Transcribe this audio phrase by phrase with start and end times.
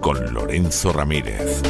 [0.00, 1.62] Con Lorenzo Ramírez.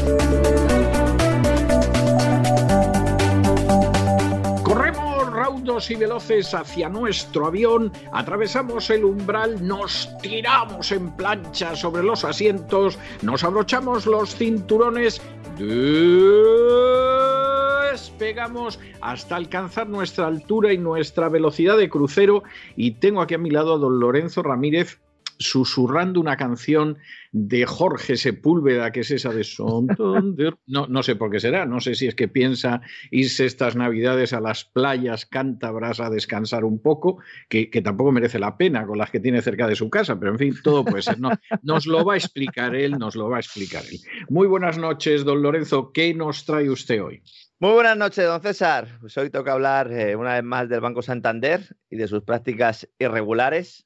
[4.63, 12.05] Corremos raudos y veloces hacia nuestro avión, atravesamos el umbral, nos tiramos en plancha sobre
[12.05, 15.21] los asientos, nos abrochamos los cinturones,
[17.91, 22.45] despegamos hasta alcanzar nuestra altura y nuestra velocidad de crucero
[22.77, 24.99] y tengo aquí a mi lado a don Lorenzo Ramírez
[25.39, 26.99] susurrando una canción
[27.33, 30.55] de Jorge Sepúlveda, que es esa de Santander.
[30.67, 34.33] No, no sé por qué será, no sé si es que piensa irse estas navidades
[34.33, 38.99] a las playas cántabras a descansar un poco, que, que tampoco merece la pena con
[38.99, 41.21] las que tiene cerca de su casa, pero en fin, todo puede ser.
[41.21, 41.31] No,
[41.63, 43.99] nos lo va a explicar él, nos lo va a explicar él.
[44.29, 47.23] Muy buenas noches, don Lorenzo, ¿qué nos trae usted hoy?
[47.59, 48.99] Muy buenas noches, don César.
[49.01, 52.87] Pues hoy toca hablar eh, una vez más del Banco Santander y de sus prácticas
[52.99, 53.86] irregulares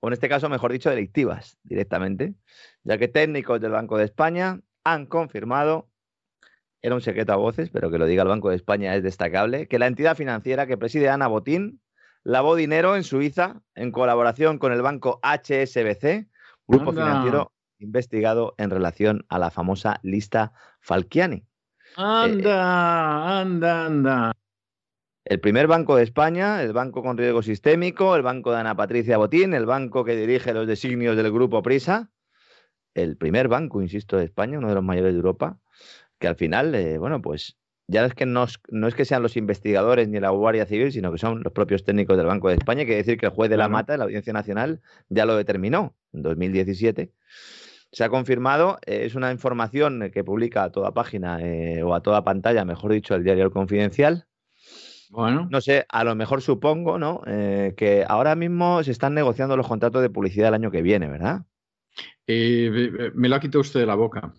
[0.00, 2.34] o en este caso, mejor dicho, delictivas directamente,
[2.84, 5.88] ya que técnicos del Banco de España han confirmado,
[6.82, 9.66] era un secreto a voces, pero que lo diga el Banco de España es destacable,
[9.66, 11.80] que la entidad financiera que preside Ana Botín
[12.22, 16.28] lavó dinero en Suiza en colaboración con el banco HSBC,
[16.66, 17.04] grupo Anda.
[17.04, 21.44] financiero investigado en relación a la famosa lista Falciani.
[21.96, 24.32] Anda, anda, anda.
[25.28, 29.18] El primer banco de España, el banco con riesgo sistémico, el banco de Ana Patricia
[29.18, 32.12] Botín, el banco que dirige los designios del grupo Prisa,
[32.94, 35.58] el primer banco, insisto, de España, uno de los mayores de Europa,
[36.20, 39.20] que al final, eh, bueno, pues ya es que no, es- no es que sean
[39.22, 42.54] los investigadores ni la Guardia Civil, sino que son los propios técnicos del Banco de
[42.54, 42.84] España.
[42.84, 43.64] Que decir que el juez de la.
[43.68, 47.10] Mata, de la Audiencia Nacional, ya lo determinó en 2017.
[47.90, 52.00] Se ha confirmado, eh, es una información que publica a toda página eh, o a
[52.00, 54.26] toda pantalla, mejor dicho, el diario El Confidencial.
[55.10, 57.22] Bueno, No sé, a lo mejor supongo, ¿no?
[57.26, 61.08] Eh, que ahora mismo se están negociando los contratos de publicidad el año que viene,
[61.08, 61.42] ¿verdad?
[62.26, 64.32] eh, me lo ha quitado usted de la boca.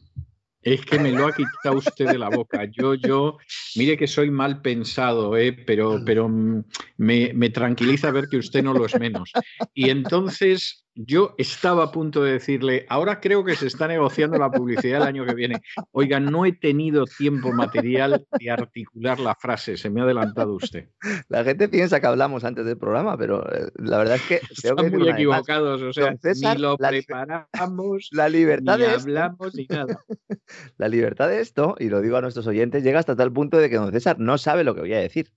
[0.62, 2.66] Es que me lo ha quitado usted de la boca.
[2.66, 3.38] Yo, yo,
[3.76, 5.54] mire que soy mal pensado, ¿eh?
[5.54, 6.64] pero, pero mm,
[6.98, 9.32] me, me tranquiliza ver que usted no lo es menos.
[9.74, 14.50] Y entonces yo estaba a punto de decirle, ahora creo que se está negociando la
[14.50, 15.62] publicidad el año que viene.
[15.92, 20.90] Oiga, no he tenido tiempo material de articular la frase, se me ha adelantado usted.
[21.30, 24.92] La gente piensa que hablamos antes del programa, pero eh, la verdad es que Están
[24.92, 29.56] muy equivocados, o sea, César, ni lo la- preparamos, La libertad ni de esto, hablamos,
[29.56, 30.00] ni nada.
[30.78, 33.70] la libertad de esto, y lo digo a nuestros oyentes, llega hasta tal punto de
[33.70, 35.32] que don César no sabe lo que voy a decir.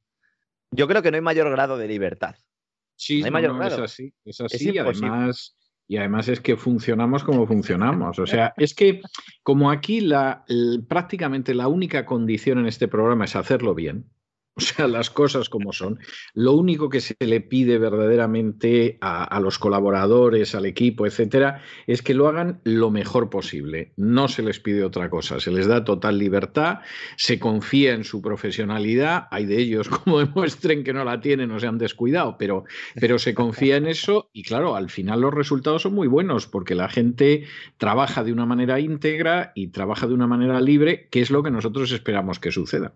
[0.70, 2.36] Yo creo que no hay mayor grado de libertad.
[3.00, 5.56] Sí, No no, es así, es así, y además,
[5.88, 8.18] y además es que funcionamos como funcionamos.
[8.18, 9.00] O sea, es que
[9.42, 10.44] como aquí la,
[10.86, 14.04] prácticamente la única condición en este programa es hacerlo bien,
[14.56, 15.98] o sea, las cosas como son,
[16.34, 22.14] lo único que se le pide verdaderamente a, los colaboradores, al equipo, etcétera, es que
[22.14, 23.92] lo hagan lo mejor posible.
[23.96, 26.80] No se les pide otra cosa, se les da total libertad,
[27.16, 31.60] se confía en su profesionalidad, hay de ellos como demuestren que no la tienen o
[31.60, 32.64] se han descuidado, pero
[32.94, 36.74] pero se confía en eso y claro, al final los resultados son muy buenos porque
[36.74, 37.44] la gente
[37.78, 41.50] trabaja de una manera íntegra y trabaja de una manera libre, que es lo que
[41.50, 42.92] nosotros esperamos que suceda.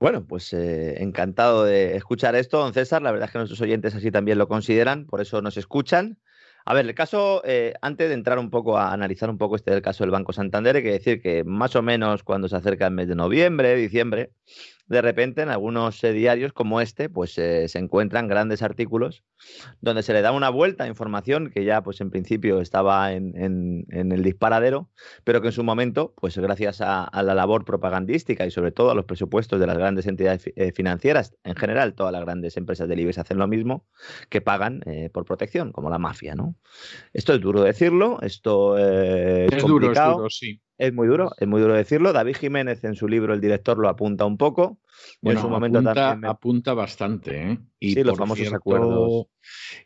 [0.00, 3.02] Bueno, pues eh, encantado de escuchar esto, don César.
[3.02, 6.18] La verdad es que nuestros oyentes así también lo consideran, por eso nos escuchan.
[6.64, 9.72] A ver, el caso, eh, antes de entrar un poco a analizar un poco este
[9.72, 12.86] del caso del Banco Santander, hay que decir que más o menos cuando se acerca
[12.86, 14.30] el mes de noviembre, diciembre,
[14.88, 19.22] de repente en algunos eh, diarios como este, pues eh, se encuentran grandes artículos
[19.80, 23.86] donde se le da una vuelta a información que ya, pues en principio estaba en,
[23.88, 24.90] el disparadero,
[25.24, 28.94] pero que en su momento, pues gracias a, la labor propagandística y sobre todo a
[28.94, 33.00] los presupuestos de las grandes entidades eh, financieras, en general todas las grandes empresas del
[33.00, 33.86] IBEX hacen lo mismo,
[34.28, 34.82] que pagan
[35.12, 36.56] por protección, como la mafia, ¿no?
[37.12, 40.60] Esto es duro decirlo, esto es, es duro, es duro, sí.
[40.78, 42.12] Es muy duro, es muy duro decirlo.
[42.12, 44.78] David Jiménez en su libro El director lo apunta un poco.
[45.20, 47.58] Bueno, en su momento apunta, apunta bastante, ¿eh?
[47.80, 49.26] Y sí, los famosos acuerdos.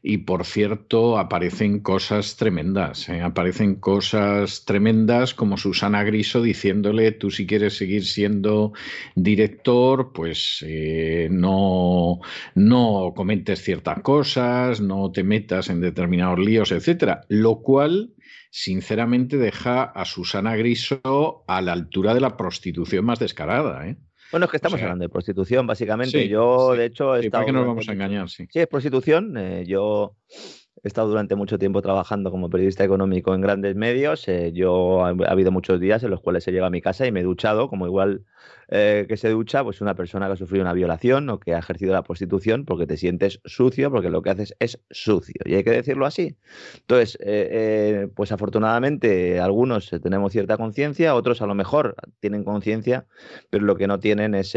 [0.03, 3.21] Y por cierto, aparecen cosas tremendas, ¿eh?
[3.21, 8.73] aparecen cosas tremendas como Susana Griso diciéndole, tú si quieres seguir siendo
[9.15, 12.21] director, pues eh, no,
[12.55, 17.25] no comentes ciertas cosas, no te metas en determinados líos, etcétera.
[17.29, 18.15] Lo cual
[18.53, 23.89] sinceramente deja a Susana Griso a la altura de la prostitución más descarada.
[23.89, 23.97] ¿eh?
[24.31, 26.29] Bueno, es que estamos hablando de prostitución, básicamente.
[26.29, 28.29] yo, de hecho, he ¿Para qué nos vamos a engañar?
[28.29, 29.39] Sí, sí es prostitución.
[29.39, 34.29] Eh, yo he estado durante mucho tiempo trabajando como periodista económico en grandes medios.
[34.29, 37.13] Eh, yo ha, habido muchos días en los cuales he llegado a mi casa y
[37.13, 38.27] me he duchado, como igual
[38.75, 41.59] eh, que se ducha, pues una persona que ha sufrido una violación o que ha
[41.59, 45.35] ejercido la prostitución porque te sientes sucio, porque lo que haces es sucio.
[45.45, 46.37] Y hay que decirlo así.
[46.79, 53.05] Entonces, eh, eh, pues afortunadamente algunos tenemos cierta conciencia, otros a lo mejor tienen conciencia,
[53.51, 54.57] pero lo que no tienen es,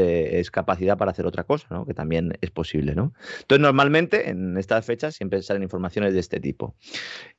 [0.50, 1.86] capacidad para hacer otra cosa, ¿no?
[1.86, 2.96] que también es posible.
[2.96, 3.12] ¿no?
[3.42, 6.78] Entonces, normalmente en estas fechas siempre salen informaciones de este tipo.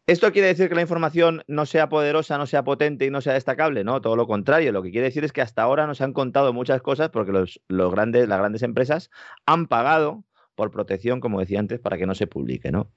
[0.09, 3.33] ¿Esto quiere decir que la información no sea poderosa, no sea potente y no sea
[3.33, 3.83] destacable?
[3.83, 4.71] No, todo lo contrario.
[4.71, 7.61] Lo que quiere decir es que hasta ahora nos han contado muchas cosas porque los,
[7.69, 9.11] grandes, las grandes empresas
[9.47, 10.23] han pagado
[10.55, 12.71] por protección, como decía antes, para que no se publique.
[12.71, 12.89] ¿no?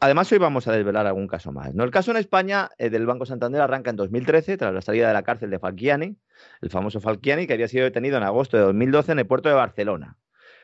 [0.00, 1.74] Además, hoy vamos a desvelar algún caso más.
[1.74, 1.84] ¿no?
[1.84, 5.12] El caso en España eh, del Banco Santander arranca en 2013, tras la salida de
[5.12, 6.16] la cárcel de Falciani,
[6.62, 9.56] el famoso Falciani, que había sido detenido en agosto de 2012 en el puerto de
[9.56, 10.16] Barcelona.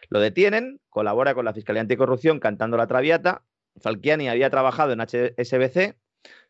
[0.09, 3.43] Lo detienen, colabora con la Fiscalía Anticorrupción cantando la traviata
[3.81, 5.97] Falciani había trabajado en HSBC.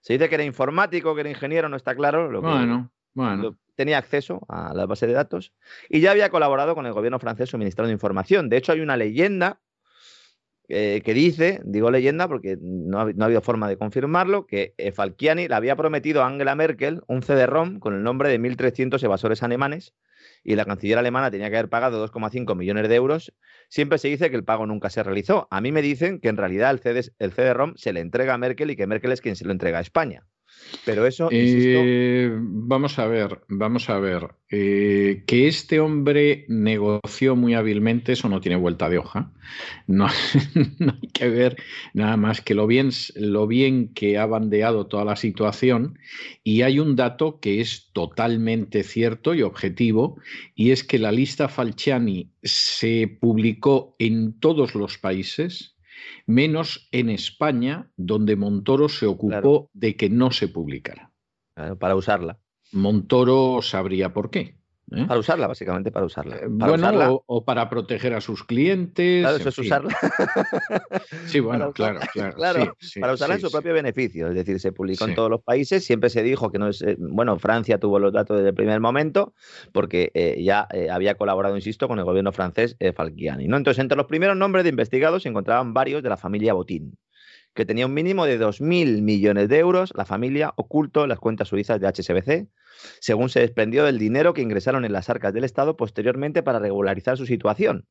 [0.01, 2.31] Se dice que era informático, que era ingeniero, no está claro.
[2.31, 3.57] Lo bueno, bueno.
[3.75, 5.53] tenía acceso a la base de datos
[5.89, 8.49] y ya había colaborado con el gobierno francés suministrando información.
[8.49, 9.61] De hecho, hay una leyenda
[10.69, 14.75] eh, que dice, digo leyenda porque no ha, no ha, habido forma de confirmarlo, que
[14.79, 19.03] eh, Falciani le había prometido a Angela Merkel un CD-ROM con el nombre de 1.300
[19.05, 19.95] evasores alemanes
[20.47, 23.35] y la canciller alemana tenía que haber pagado 2,5 millones de euros,
[23.69, 25.49] siempre se dice que el pago nunca se realizó.
[25.51, 27.33] A mí me dicen que en realidad el, CD, el
[27.77, 30.25] se le entrega a Merkel y que Merkel es quien se lo entrega a España.
[30.85, 31.29] Pero eso.
[31.31, 34.29] Eh, vamos a ver, vamos a ver.
[34.49, 39.33] Eh, que este hombre negoció muy hábilmente, eso no tiene vuelta de hoja.
[39.89, 41.57] No, hay que ver
[41.95, 45.99] nada más que lo bien, lo bien que ha bandeado toda la situación.
[46.43, 50.21] Y hay un dato que es totalmente cierto y objetivo,
[50.57, 55.76] y es que la lista Falciani se publicó en todos los países
[56.27, 61.13] menos en España, donde Montoro se ocupó de que no se publicara.
[61.79, 62.39] para usarla.
[62.73, 64.59] Montoro sabría por qué.
[64.93, 65.05] ¿Eh?
[65.07, 66.37] Para usarla, básicamente para usarla.
[66.37, 69.23] Eh, bueno, O, para proteger a sus clientes.
[69.23, 69.97] Claro, eso es usarla.
[71.27, 72.01] sí, bueno, claro,
[72.35, 72.77] claro.
[73.01, 74.29] para usarla en su propio beneficio.
[74.29, 75.85] Es decir, se publicó en todos los países.
[75.85, 76.83] Siempre se dijo que no es.
[76.83, 79.35] Eh, bueno, Francia tuvo los datos desde el primer momento,
[79.73, 83.49] porque ya había colaborado, insisto, con el gobierno francés Falciani.
[83.49, 83.57] ¿no?
[83.57, 86.97] Entonces, entre los primeros nombres de investigados se encontraban varios de la familia Botín
[87.57, 91.49] que tenía un mínimo de 2.000 millones de euros, la familia oculto en las cuentas
[91.49, 92.49] suizas de HSBC,
[93.01, 97.17] según se desprendió del dinero que ingresaron en las arcas del Estado posteriormente para regularizar
[97.17, 97.87] su situación,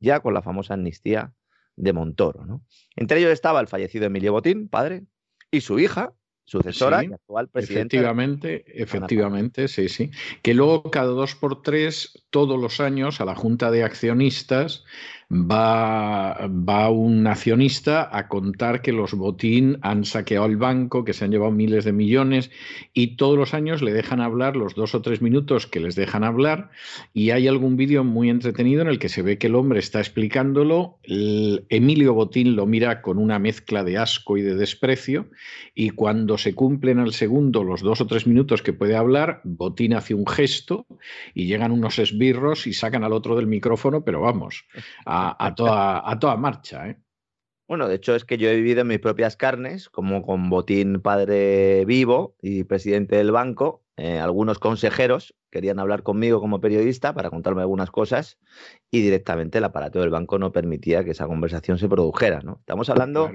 [0.00, 1.34] ya con la famosa amnistía
[1.76, 2.44] de Montoro.
[2.46, 2.64] ¿no?
[2.96, 5.04] Entre ellos estaba el fallecido Emilio Botín, padre,
[5.50, 6.12] y su hija,
[6.44, 7.96] sucesora y actual presidenta.
[7.96, 10.10] Efectivamente, efectivamente, sí, sí.
[10.42, 14.84] Que luego cada dos por tres, todos los años, a la Junta de Accionistas
[15.30, 21.30] va, un accionista a contar que los botín han saqueado el banco, que se han
[21.30, 22.50] llevado miles de millones
[22.92, 26.24] y todos los años le dejan hablar los dos o tres minutos que les dejan
[26.24, 26.70] hablar
[27.14, 30.00] y hay algún vídeo muy entretenido en el que se ve que el hombre está
[30.00, 35.28] explicándolo, Emilio Botín lo mira con una mezcla de asco y de desprecio
[35.76, 39.94] y cuando se cumplen al segundo los dos o tres minutos que puede hablar, Botín
[39.94, 40.86] hace un gesto
[41.34, 44.64] y llegan unos esbirros y sacan al otro del micrófono, pero vamos,
[45.06, 45.19] a,
[45.54, 46.88] toda, a toda marcha.
[46.88, 47.00] ¿eh?
[47.68, 51.00] Bueno, de hecho es que yo he vivido en mis propias carnes, como con Botín
[51.00, 53.84] padre vivo y presidente del banco.
[53.96, 58.38] Eh, algunos consejeros querían hablar conmigo como periodista para contarme algunas cosas
[58.90, 62.40] y directamente el aparato del banco no permitía que esa conversación se produjera.
[62.40, 62.56] ¿no?
[62.60, 63.30] Estamos hablando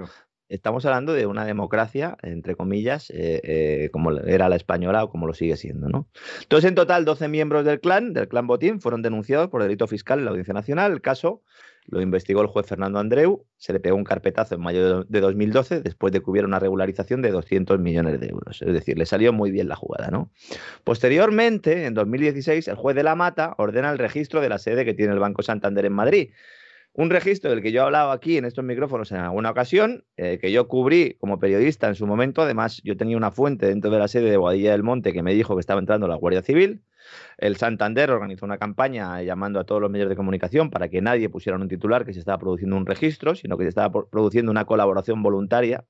[0.50, 5.28] estamos hablando de una democracia, entre comillas, eh, eh, como era la española o como
[5.28, 5.90] lo sigue siendo.
[5.90, 6.08] ¿no?
[6.42, 10.20] Entonces, en total, 12 miembros del clan, del clan Botín, fueron denunciados por delito fiscal
[10.20, 10.92] en la Audiencia Nacional.
[10.92, 11.42] El caso
[11.88, 15.82] lo investigó el juez Fernando Andreu, se le pegó un carpetazo en mayo de 2012
[15.82, 18.62] después de que hubiera una regularización de 200 millones de euros.
[18.62, 20.10] Es decir, le salió muy bien la jugada.
[20.10, 20.32] ¿no?
[20.84, 24.96] Posteriormente, en 2016, el juez de la Mata ordena el registro de la sede que
[24.96, 26.32] tiene el Banco Santander en Madrid
[26.98, 30.40] un registro del que yo he hablado aquí en estos micrófonos en alguna ocasión, eh,
[30.40, 32.42] que yo cubrí como periodista en su momento.
[32.42, 35.34] Además, yo tenía una fuente dentro de la sede de Boadilla del Monte que me
[35.34, 36.84] dijo que estaba entrando la Guardia Civil.
[37.38, 41.28] El Santander organizó una campaña llamando a todos los medios de comunicación para que nadie
[41.28, 44.64] pusiera un titular que se estaba produciendo un registro, sino que se estaba produciendo una
[44.64, 45.84] colaboración voluntaria.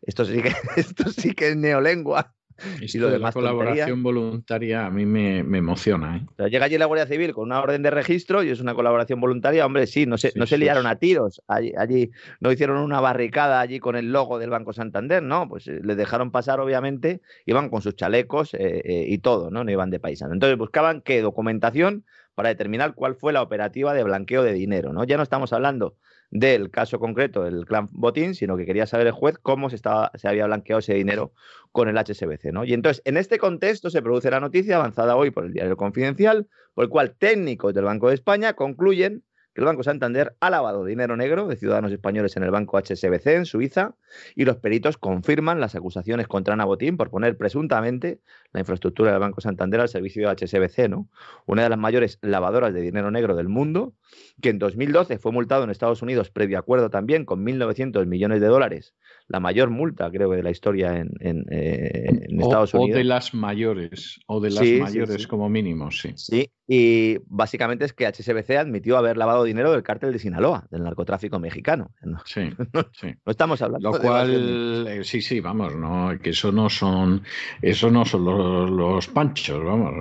[0.00, 2.34] Esto sí que, esto sí que es neolengua
[2.80, 6.16] y lo de la colaboración voluntaria a mí me, emociona.
[6.16, 6.48] ¿eh?
[6.48, 9.66] llega allí la Guardia Civil con una orden de registro y es una colaboración voluntaria.
[9.66, 11.42] Hombre, sí, no se, no se liaron a tiros.
[11.48, 15.48] Allí, no hicieron una barricada allí con el logo del Banco Santander, ¿no?
[15.48, 19.64] Pues eh, les dejaron pasar, obviamente, iban con sus chalecos eh, y todo, ¿no?
[19.64, 20.32] No iban de paisano.
[20.32, 25.04] Entonces buscaban qué documentación para determinar cuál fue la operativa de blanqueo de dinero, ¿no?
[25.04, 25.96] Ya no estamos hablando
[26.34, 30.10] del caso concreto del clan Botín, sino que quería saber el juez cómo se, estaba,
[30.16, 31.32] se había blanqueado ese dinero
[31.70, 32.52] con el HSBC.
[32.52, 32.64] ¿no?
[32.64, 36.48] Y entonces, en este contexto se produce la noticia avanzada hoy por el diario Confidencial,
[36.74, 39.22] por el cual técnicos del Banco de España concluyen
[39.54, 43.26] que el Banco Santander ha lavado dinero negro de ciudadanos españoles en el Banco HSBC
[43.28, 43.94] en Suiza
[44.34, 48.20] y los peritos confirman las acusaciones contra Ana Botín por poner presuntamente
[48.52, 51.08] la infraestructura del Banco Santander al servicio de HSBC, ¿no?
[51.46, 53.94] una de las mayores lavadoras de dinero negro del mundo,
[54.42, 58.48] que en 2012 fue multado en Estados Unidos previo acuerdo también con 1.900 millones de
[58.48, 58.94] dólares,
[59.28, 62.94] la mayor multa creo que de la historia en, eh, Estados Unidos.
[62.94, 66.12] O de las mayores, o de las mayores como mínimo, sí.
[66.16, 70.82] Sí, y básicamente es que HSBC admitió haber lavado dinero del cártel de Sinaloa, del
[70.82, 71.90] narcotráfico mexicano.
[72.26, 72.50] Sí,
[72.92, 73.08] sí.
[73.24, 77.22] No estamos hablando Lo cual, eh, sí, sí, vamos, no, que eso no son,
[77.60, 79.92] eso no son los, panchos, vamos.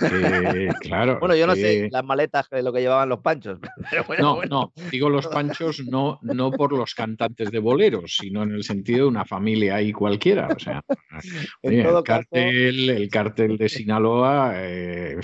[0.80, 1.18] claro.
[1.20, 3.58] bueno, yo no sé las maletas de lo que llevaban los panchos.
[4.18, 8.64] no, no, digo los panchos no, no por los cantantes de boleros, sino en el
[8.68, 10.48] sentido de una familia ahí cualquiera.
[10.54, 10.82] O sea,
[11.62, 14.52] el, cártel, el cártel de Sinaloa.
[14.56, 15.18] Eh,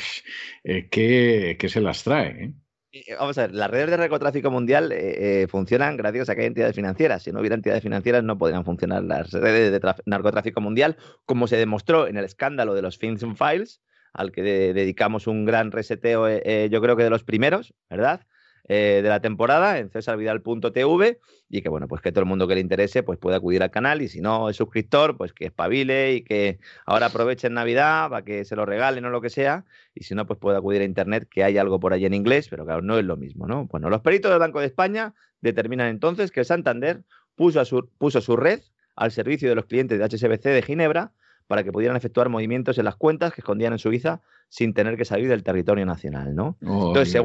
[0.64, 2.44] eh que, se las trae.
[2.44, 2.52] ¿eh?
[2.92, 6.46] Eh, vamos a ver, las redes de narcotráfico mundial eh, funcionan gracias a que hay
[6.48, 7.22] entidades financieras.
[7.22, 11.56] Si no hubiera entidades financieras, no podrían funcionar las redes de narcotráfico mundial, como se
[11.56, 13.82] demostró en el escándalo de los FinCEN Files,
[14.12, 16.28] al que dedicamos un gran reseteo,
[16.68, 18.20] yo creo que de los primeros, ¿verdad?
[18.66, 22.54] Eh, de la temporada en cesarvidal.tv y que bueno, pues que todo el mundo que
[22.54, 26.14] le interese pues puede acudir al canal y si no es suscriptor, pues que espabile
[26.14, 29.66] y que ahora aproveche en Navidad para que se lo regalen o lo que sea
[29.94, 32.48] y si no, pues puede acudir a internet que hay algo por ahí en inglés,
[32.48, 33.66] pero claro, no es lo mismo, ¿no?
[33.66, 37.02] Bueno, los peritos del Banco de España determinan entonces que Santander
[37.34, 38.62] puso, su, puso su red
[38.96, 41.12] al servicio de los clientes de HSBC de Ginebra
[41.46, 45.04] para que pudieran efectuar movimientos en las cuentas que escondían en Suiza sin tener que
[45.04, 46.56] salir del territorio nacional, ¿no?
[46.60, 47.22] Entonces,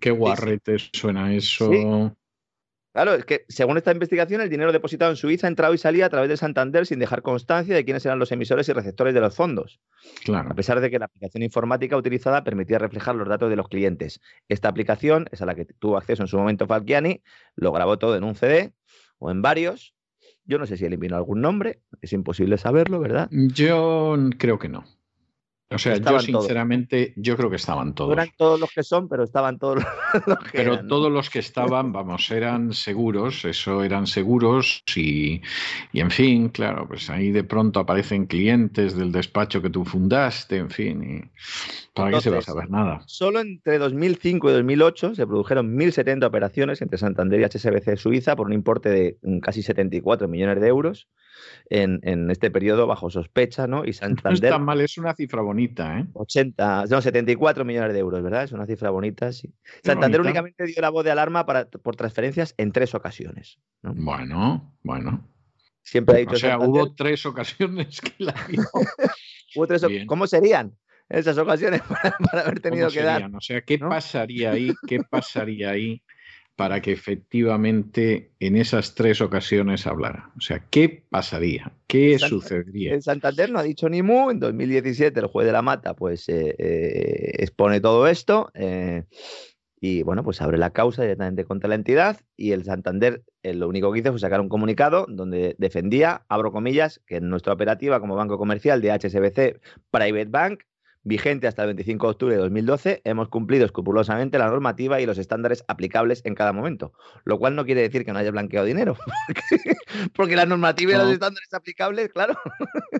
[0.00, 1.70] qué guarrete suena eso.
[2.92, 6.06] Claro, es que según esta investigación, el dinero depositado en Suiza ha entrado y salía
[6.06, 9.20] a través de Santander sin dejar constancia de quiénes eran los emisores y receptores de
[9.20, 9.80] los fondos.
[10.24, 10.50] Claro.
[10.50, 14.22] A pesar de que la aplicación informática utilizada permitía reflejar los datos de los clientes.
[14.48, 17.22] Esta aplicación es a la que tuvo acceso en su momento Falciani,
[17.54, 18.72] lo grabó todo en un CD
[19.18, 19.95] o en varios
[20.46, 23.28] yo no sé si eliminó algún nombre, es imposible saberlo, ¿verdad?
[23.30, 24.84] Yo creo que no.
[25.68, 28.10] O sea, yo sinceramente, yo creo que estaban todos.
[28.10, 29.82] No eran todos los que son, pero estaban todos
[30.26, 35.42] los que Pero todos los que estaban, vamos, eran seguros, eso eran seguros y,
[35.92, 40.58] y, en fin, claro, pues ahí de pronto aparecen clientes del despacho que tú fundaste,
[40.58, 41.30] en fin, y
[41.94, 43.02] ¿para qué se va a saber nada?
[43.06, 48.46] Solo entre 2005 y 2008 se produjeron 1.070 operaciones entre Santander y HSBC Suiza por
[48.46, 51.08] un importe de casi 74 millones de euros
[51.70, 53.84] en, este periodo bajo sospecha, ¿no?
[53.84, 54.42] Y Santander...
[54.42, 56.06] No es tan mal, es una cifra bonita, ¿eh?
[56.12, 58.44] 80, no, 74 millones de euros, ¿verdad?
[58.44, 59.52] Es una cifra bonita, sí.
[59.82, 63.58] Santander únicamente dio la voz de alarma para, por transferencias en tres ocasiones.
[63.82, 65.28] Bueno, bueno.
[65.82, 66.34] Siempre ha dicho.
[66.34, 68.62] O sea, hubo tres ocasiones que la dio.
[69.56, 70.76] hubo tres, ¿Cómo serían?
[71.08, 71.82] esas ocasiones
[72.30, 73.30] para, haber tenido que dar.
[73.34, 74.74] O sea, ¿qué pasaría ahí?
[74.86, 76.02] ¿Qué pasaría ahí
[76.56, 80.30] para que efectivamente en esas tres ocasiones hablara.
[80.38, 81.72] O sea, ¿qué pasaría?
[81.86, 82.94] ¿Qué sucedería?
[82.94, 84.30] En Santander no ha dicho ni mu.
[84.30, 89.04] En 2017 el juez de la Mata pues eh, eh, expone todo esto eh,
[89.78, 93.92] y bueno, pues abre la causa directamente contra la entidad y el Santander lo único
[93.92, 98.16] que hizo fue sacar un comunicado donde defendía, abro comillas, que en nuestra operativa como
[98.16, 99.60] banco comercial de HSBC
[99.90, 100.62] Private Bank
[101.06, 105.18] vigente hasta el 25 de octubre de 2012, hemos cumplido escrupulosamente la normativa y los
[105.18, 106.92] estándares aplicables en cada momento.
[107.24, 108.96] Lo cual no quiere decir que no haya blanqueado dinero,
[110.14, 112.34] porque, la normativa y los estándares aplicables, claro.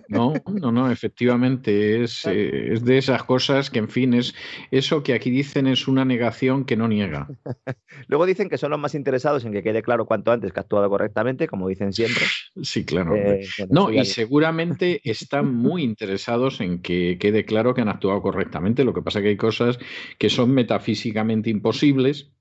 [0.07, 4.33] No, no, no, efectivamente es, eh, es, de esas cosas que, en fin, es
[4.71, 7.27] eso que aquí dicen es una negación que no niega.
[8.07, 10.63] Luego dicen que son los más interesados en que quede claro cuanto antes que ha
[10.63, 12.23] actuado correctamente, como dicen siempre.
[12.63, 13.15] Sí, claro.
[13.15, 18.83] Eh, no, y seguramente están muy interesados en que quede claro que han actuado correctamente.
[18.83, 19.77] Lo que pasa es que hay cosas
[20.17, 22.31] que son metafísicamente imposibles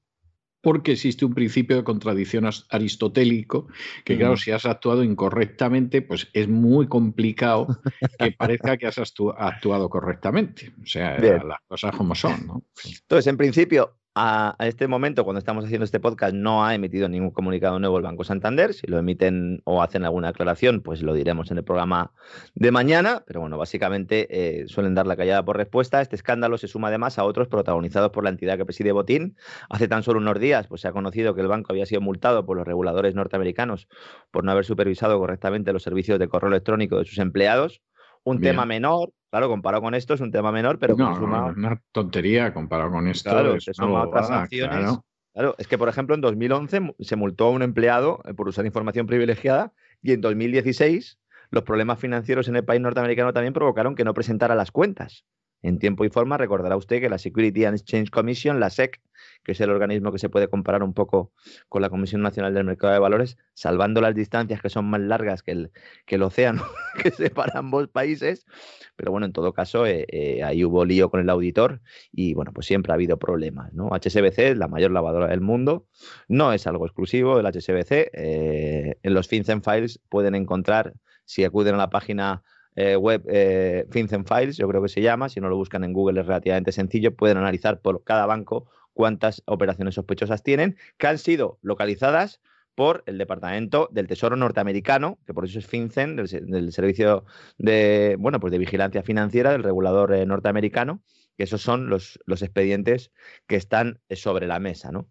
[0.66, 3.68] porque existe un principio de contradicción aristotélico
[4.04, 7.68] que, claro, si has actuado incorrectamente, pues es muy complicado
[8.18, 10.72] que parezca que has actuado correctamente.
[10.82, 12.64] O sea, las cosas como son, ¿no?
[12.84, 17.32] Entonces, en principio, a, este momento, cuando estamos haciendo este podcast, no ha emitido ningún
[17.32, 18.72] comunicado nuevo el Banco Santander.
[18.72, 22.14] Si lo emiten o hacen alguna aclaración, pues lo diremos en el programa
[22.54, 23.24] de mañana.
[23.26, 26.00] Pero bueno, básicamente eh, suelen dar la callada por respuesta.
[26.00, 29.36] Este escándalo se suma además a otros protagonizados por la entidad que preside Botín.
[29.68, 32.46] Hace tan solo unos días pues, se ha conocido que el banco había sido multado
[32.46, 33.86] por los reguladores norteamericanos
[34.30, 37.82] por no haber supervisado correctamente los servicios de correo electrónico de sus empleados.
[38.26, 42.54] Un tema menor, Claro, comparado con esto es un tema menor, pero no, una tontería
[42.54, 43.28] comparado con esto.
[43.28, 44.98] Claro, es otras sanciones.
[45.34, 45.54] Claro.
[45.58, 49.06] es que por ejemplo en 2011 se multó a un empleado eh, por usar información
[49.06, 51.18] privilegiada y en 2016
[51.50, 55.26] los problemas financieros en el país norteamericano también provocaron que no presentara las cuentas.
[55.66, 59.00] En tiempo y forma recordará usted que la Security and Exchange Commission, la SEC,
[59.42, 61.32] que es el organismo que se puede comparar un poco
[61.68, 65.42] con la Comisión Nacional del Mercado de Valores, salvando las distancias que son más largas
[65.42, 65.72] que el,
[66.06, 66.62] que el océano
[67.02, 68.46] que separa ambos países.
[68.94, 71.80] Pero bueno, en todo caso, eh, eh, ahí hubo lío con el auditor
[72.12, 73.72] y bueno, pues siempre ha habido problemas.
[73.72, 73.88] ¿no?
[73.88, 75.88] HSBC la mayor lavadora del mundo,
[76.28, 78.10] no es algo exclusivo del HSBC.
[78.12, 80.94] Eh, en los FinCEN Files pueden encontrar,
[81.24, 82.44] si acuden a la página
[82.98, 86.26] web eh, Files, yo creo que se llama, si no lo buscan en Google es
[86.26, 92.40] relativamente sencillo, pueden analizar por cada banco cuántas operaciones sospechosas tienen, que han sido localizadas
[92.76, 97.24] por el Departamento del Tesoro norteamericano, que por eso es FinCEN, del, Servicio
[97.58, 101.02] de, bueno, pues de Vigilancia Financiera del regulador eh, norteamericano,
[101.36, 103.10] que esos son los, los, expedientes
[103.46, 104.92] que están eh, sobre la mesa.
[104.92, 105.08] ¿no?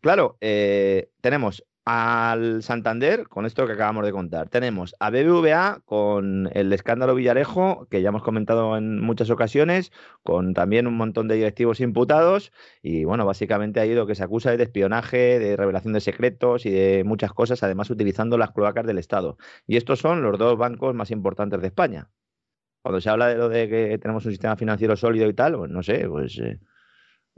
[0.00, 4.48] Claro, eh, tenemos al Santander con esto que acabamos de contar.
[4.48, 9.92] Tenemos a BBVA con el escándalo Villarejo, que ya hemos comentado en muchas ocasiones,
[10.24, 12.52] con también un montón de directivos imputados.
[12.82, 16.70] Y bueno, básicamente ha ido que se acusa de espionaje, de revelación de secretos y
[16.70, 19.38] de muchas cosas, además utilizando las cloacas del Estado.
[19.68, 22.10] Y estos son los dos bancos más importantes de España.
[22.82, 25.70] Cuando se habla de lo de que tenemos un sistema financiero sólido y tal, pues
[25.70, 26.38] no sé, pues.
[26.38, 26.58] Eh,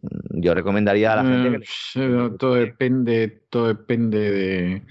[0.01, 1.67] yo recomendaría a la gente que...
[1.97, 4.83] Eh, todo depende, todo depende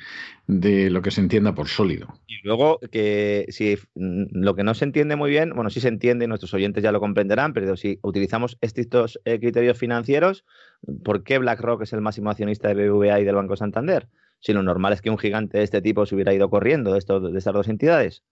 [0.48, 2.08] de, lo que se entienda por sólido.
[2.28, 5.88] Y luego que si mm, lo que no se entiende muy bien, bueno, sí se
[5.88, 10.46] entiende, nuestros oyentes ya lo comprenderán, pero si utilizamos estos eh, criterios financieros,
[11.04, 14.10] ¿por qué BlackRock es el máximo accionista de BBVA y del Banco Santander?
[14.40, 17.00] Si lo normal es que un gigante de este tipo se hubiera ido corriendo de,
[17.00, 18.24] estos, de estas dos entidades.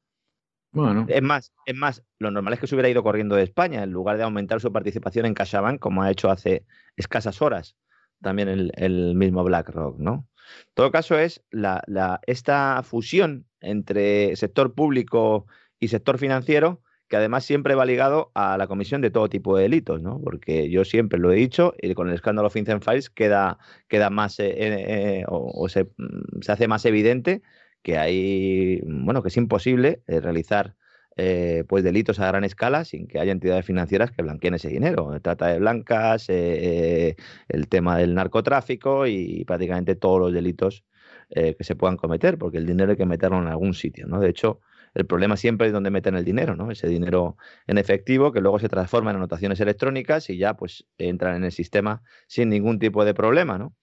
[1.07, 3.91] Es más, es más, lo normal es que se hubiera ido corriendo de España en
[3.91, 7.75] lugar de aumentar su participación en CaixaBank, como ha hecho hace escasas horas
[8.21, 10.27] también el, mismo BlackRock, ¿no?
[10.67, 11.83] En todo caso, es la,
[12.27, 15.47] esta fusión entre sector público
[15.79, 19.63] y sector financiero, que además siempre va ligado a la comisión de todo tipo de
[19.63, 20.19] delitos, ¿no?
[20.23, 24.39] Porque yo siempre lo he dicho, y con el escándalo FinCEN Files queda, queda más,
[24.39, 27.43] eh, eh, o, se, mm, se hace más evidente
[27.85, 30.75] que hay, bueno, que es imposible eh, realizar
[31.17, 35.11] eh, pues delitos a gran escala sin que haya entidades financieras que blanqueen ese dinero.
[35.21, 37.15] Trata de blancas, eh,
[37.47, 40.83] el tema del narcotráfico y prácticamente todos los delitos
[41.29, 44.19] que se puedan cometer, porque el dinero hay que meterlo en algún sitio, ¿no?
[44.19, 44.61] De hecho,
[44.93, 46.71] el problema siempre es donde meten el dinero, ¿no?
[46.71, 47.35] Ese dinero
[47.67, 51.51] en efectivo que luego se transforma en anotaciones electrónicas y ya pues entran en el
[51.51, 53.75] sistema sin ningún tipo de problema, ¿no?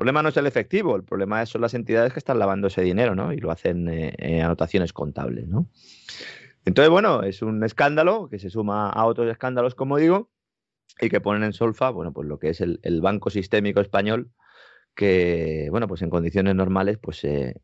[0.00, 2.80] El problema no es el efectivo, el problema son las entidades que están lavando ese
[2.80, 3.34] dinero, ¿no?
[3.34, 5.66] Y lo hacen en eh, anotaciones contables, ¿no?
[6.64, 10.30] Entonces, bueno, es un escándalo que se suma a otros escándalos, como digo,
[11.02, 14.30] y que ponen en solfa, bueno, pues lo que es el Banco Sistémico Español,
[14.94, 17.56] que, bueno, pues en condiciones normales, pues eh,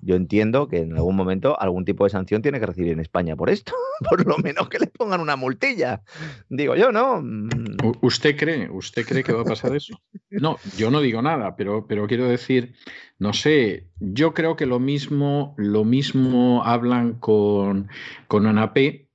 [0.00, 3.36] yo entiendo que en algún momento algún tipo de sanción tiene que recibir en España
[3.36, 3.74] por esto,
[4.10, 6.02] por lo menos que le pongan una multilla.
[6.48, 7.22] Digo yo, ¿no?
[7.22, 7.76] Mm.
[8.02, 10.00] ¿Usted cree, usted cree que va a pasar eso?
[10.30, 12.74] No, yo no digo nada, pero, pero quiero decir,
[13.18, 17.88] no sé, yo creo que lo mismo, lo mismo hablan con,
[18.26, 19.09] con ANAP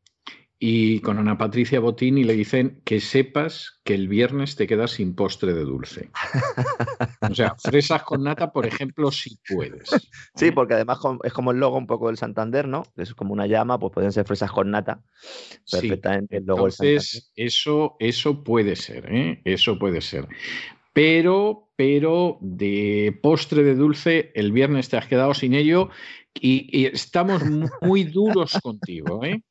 [0.67, 4.93] y con Ana Patricia Botín y le dicen que sepas que el viernes te quedas
[4.93, 6.09] sin postre de dulce.
[7.29, 9.89] O sea, fresas con nata, por ejemplo, si puedes.
[10.33, 12.83] Sí, porque además es como el logo un poco del Santander, ¿no?
[12.97, 15.03] Es como una llama, pues pueden ser fresas con nata.
[15.69, 19.41] Perfectamente el logo Entonces, eso, eso puede ser, ¿eh?
[19.45, 20.27] Eso puede ser.
[20.93, 25.89] Pero, pero de postre de dulce, el viernes te has quedado sin ello
[26.33, 27.43] y, estamos
[27.81, 29.41] muy duros contigo, ¿eh?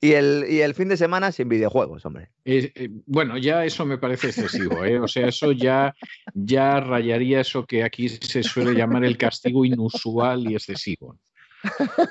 [0.00, 2.30] Y el, y el fin de semana sin videojuegos, hombre.
[2.44, 4.98] Eh, bueno, ya eso me parece excesivo, ¿eh?
[4.98, 5.94] O sea, eso ya,
[6.34, 11.18] ya rayaría eso que aquí se suele llamar el castigo inusual y excesivo.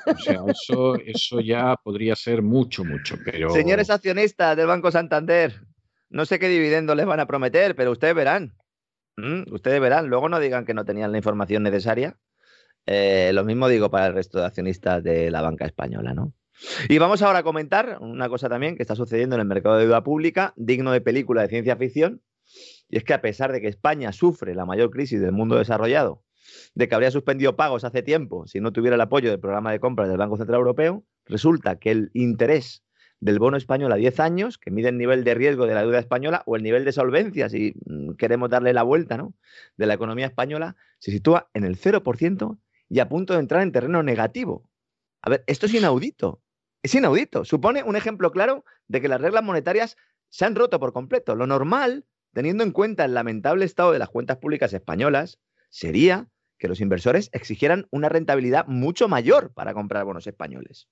[0.06, 3.50] O sea, eso, eso ya podría ser mucho, mucho, pero...
[3.50, 5.60] Señores accionistas del Banco Santander,
[6.08, 8.54] no sé qué dividendo les van a prometer, pero ustedes verán.
[9.16, 12.16] Mm, ustedes verán, luego no digan que no tenían la información necesaria
[12.86, 16.32] eh, lo mismo digo para el resto de accionistas de la banca española, ¿no?
[16.88, 19.84] Y vamos ahora a comentar una cosa también que está sucediendo en el mercado de
[19.84, 22.22] deuda pública, digno de película de ciencia ficción,
[22.88, 26.22] y es que a pesar de que España sufre la mayor crisis del mundo desarrollado,
[26.74, 29.80] de que habría suspendido pagos hace tiempo si no tuviera el apoyo del programa de
[29.80, 32.82] compras del Banco Central Europeo, resulta que el interés
[33.20, 36.00] del bono español a 10 años, que mide el nivel de riesgo de la deuda
[36.00, 39.34] española o el nivel de solvencia, si mm, queremos darle la vuelta ¿no?
[39.76, 43.70] de la economía española, se sitúa en el 0% y a punto de entrar en
[43.70, 44.68] terreno negativo.
[45.22, 46.42] A ver, esto es inaudito.
[46.82, 47.44] Es inaudito.
[47.44, 49.96] Supone un ejemplo claro de que las reglas monetarias
[50.28, 51.36] se han roto por completo.
[51.36, 55.38] Lo normal, teniendo en cuenta el lamentable estado de las cuentas públicas españolas,
[55.70, 60.88] sería que los inversores exigieran una rentabilidad mucho mayor para comprar bonos españoles.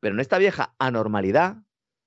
[0.00, 1.58] Pero en esta vieja anormalidad,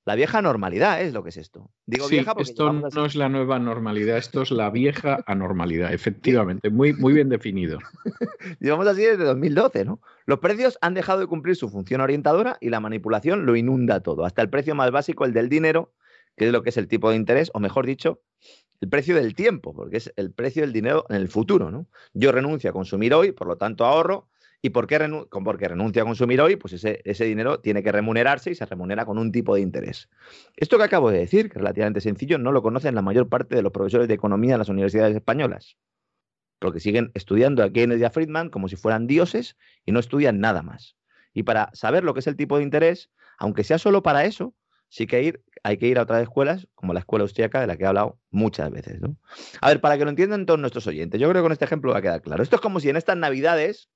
[0.05, 1.71] la vieja normalidad es lo que es esto.
[1.87, 6.69] Digo vieja porque esto no es la nueva normalidad, esto es la vieja anormalidad, efectivamente,
[6.69, 7.79] muy, muy bien definido.
[8.59, 9.99] Llevamos así desde 2012, ¿no?
[10.27, 14.25] Los precios han dejado de cumplir su función orientadora y la manipulación lo inunda todo,
[14.25, 15.91] hasta el precio más básico, el del dinero,
[16.37, 18.21] que es lo que es el tipo de interés, o mejor dicho,
[18.81, 21.87] el precio del tiempo, porque es el precio del dinero en el futuro, ¿no?
[22.13, 24.27] Yo renuncio a consumir hoy, por lo tanto ahorro,
[24.65, 24.97] ¿Y por qué
[25.29, 26.55] porque renuncia a consumir hoy?
[26.55, 30.09] Pues ese, ese, dinero tiene que remunerarse y se remunera con un tipo de interés.
[30.57, 33.55] Esto que acabo de decir, que es relativamente sencillo, no lo conocen la mayor parte
[33.55, 35.77] de los profesores de economía en las universidades españolas.
[36.57, 40.39] Porque siguen estudiando a Keynes y a Friedman como si fueran dioses y no estudian
[40.39, 40.95] nada más.
[41.31, 44.55] Y para saber lo que es el tipo de interés, aunque sea solo para eso,
[44.89, 47.83] sí que hay que ir a otras escuelas, como la escuela austríaca de la que
[47.83, 48.99] he hablado muchas veces.
[49.61, 51.91] A ver, para que lo entiendan todos nuestros oyentes, yo creo que con este ejemplo
[51.91, 52.41] va a quedar claro.
[52.41, 53.89] Esto es como si en estas navidades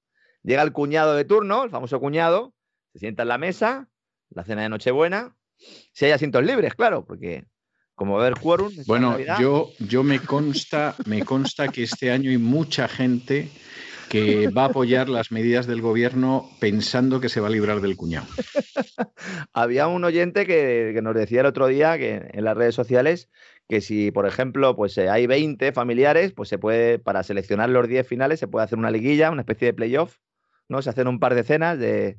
[0.44, 2.54] Llega el cuñado de turno, el famoso cuñado,
[2.94, 3.90] se sienta en la mesa,
[4.30, 5.36] la cena de Nochebuena,
[5.94, 7.46] si hay asientos libres, claro, porque
[7.96, 8.72] como va a haber quórum.
[8.88, 13.50] Bueno, yo, yo me consta, me consta que este año hay mucha gente
[14.08, 17.98] que va a apoyar las medidas del gobierno pensando que se va a librar del
[17.98, 18.26] cuñado.
[19.54, 23.30] Había un oyente que, que, nos decía el otro día que en las redes sociales
[23.70, 27.88] que si, por ejemplo, pues eh, hay 20 familiares, pues se puede, para seleccionar los
[27.88, 30.18] 10 finales, se puede hacer una liguilla, una especie de playoff,
[30.70, 30.82] ¿no?
[30.82, 32.18] Se hacen un par de cenas de,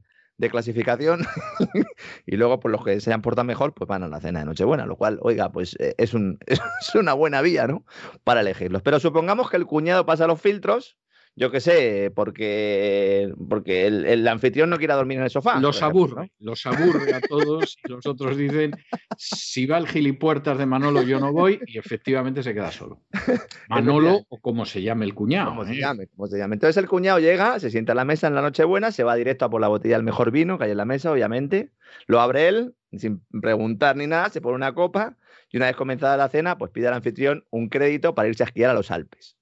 [0.51, 1.21] clasificación
[2.27, 4.47] y luego, pues los que se hayan portado mejor, pues van a la cena de
[4.47, 7.85] Nochebuena, lo cual, oiga, pues eh, es, un, es una buena vía, ¿no?
[8.25, 8.83] Para elegirlos.
[8.83, 10.99] Pero supongamos que el cuñado pasa los filtros
[11.41, 15.59] yo qué sé, porque, porque el, anfitrión no quiera dormir en el sofá.
[15.59, 18.73] Los aburre, los aburre a todos y los otros dicen,
[19.17, 23.01] si va el gilipuertas de Manolo yo no voy y efectivamente se queda solo.
[23.71, 25.53] Manolo o como se llame el cuñado.
[25.53, 25.81] Como se ¿eh?
[25.81, 26.57] llame, como se llame.
[26.57, 29.47] Entonces el cuñado llega, se sienta en la mesa en la Nochebuena, se va directo
[29.47, 31.73] a por la botella del mejor vino que hay en la mesa, obviamente,
[32.07, 35.17] lo abre él, sin preguntar ni nada, se pone una copa
[35.51, 38.47] y una vez comenzada la cena, pues pide al anfitrión un crédito para irse a
[38.47, 39.40] esquiar a los Alpes.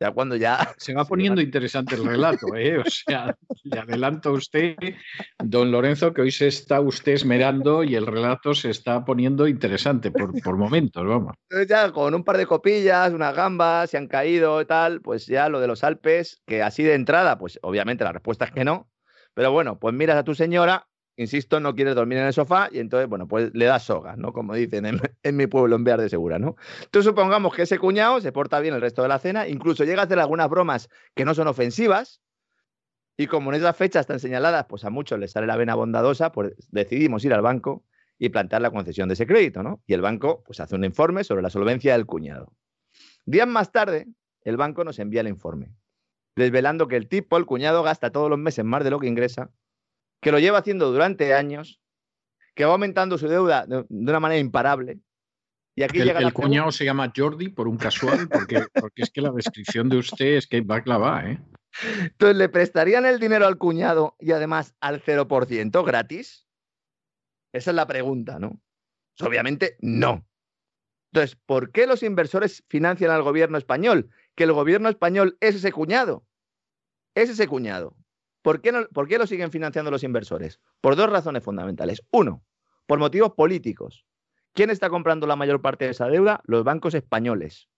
[0.00, 0.58] Ya cuando ya.
[0.78, 2.78] Se va poniendo interesante el relato, ¿eh?
[2.78, 4.76] O sea, le adelanto a usted,
[5.38, 10.10] don Lorenzo, que hoy se está usted esmerando y el relato se está poniendo interesante
[10.10, 11.34] por, por momentos, vamos.
[11.68, 15.48] Ya con un par de copillas, unas gambas, se han caído y tal, pues ya
[15.48, 18.88] lo de los Alpes, que así de entrada, pues obviamente la respuesta es que no.
[19.34, 20.87] Pero bueno, pues miras a tu señora
[21.18, 24.32] insisto, no quieres dormir en el sofá y entonces, bueno, pues le das soga, ¿no?
[24.32, 24.86] Como dicen
[25.22, 26.56] en, mi pueblo, en Bear de Segura, ¿no?
[26.84, 30.02] Entonces supongamos que ese cuñado se porta bien el resto de la cena, incluso llega
[30.02, 32.22] a hacer algunas bromas que no son ofensivas
[33.16, 36.30] y como en esas fechas están señaladas, pues a muchos les sale la vena bondadosa,
[36.30, 37.84] pues decidimos ir al banco
[38.16, 39.82] y plantear la concesión de ese crédito, ¿no?
[39.86, 42.52] Y el banco, pues hace un informe sobre la solvencia del cuñado.
[43.26, 44.06] Días más tarde,
[44.42, 45.74] el banco nos envía el informe,
[46.36, 49.50] desvelando que el tipo, el cuñado, gasta todos los meses más de lo que ingresa
[50.20, 51.80] que lo lleva haciendo durante años,
[52.54, 55.00] que va aumentando su deuda de, una manera imparable.
[55.76, 59.10] Y aquí el, llega el cuñado se llama Jordi por un casual, porque, porque es
[59.10, 61.40] que la descripción de usted es que va a clavar, ¿eh?
[62.02, 66.46] Entonces, ¿le prestarían el dinero al cuñado y además al 0% gratis?
[67.52, 68.60] Esa es la pregunta, ¿no?
[69.16, 70.26] Pues obviamente no.
[71.12, 74.10] Entonces, ¿por qué los inversores financian al gobierno español?
[74.34, 76.26] Que el gobierno español es ese cuñado.
[77.14, 77.96] Es ese cuñado.
[78.42, 80.60] ¿Por qué, no, ¿Por qué lo siguen financiando los inversores?
[80.80, 82.02] Por dos razones fundamentales.
[82.10, 82.44] Uno,
[82.86, 84.04] por motivos políticos.
[84.54, 86.40] ¿Quién está comprando la mayor parte de esa deuda?
[86.44, 87.68] Los bancos españoles.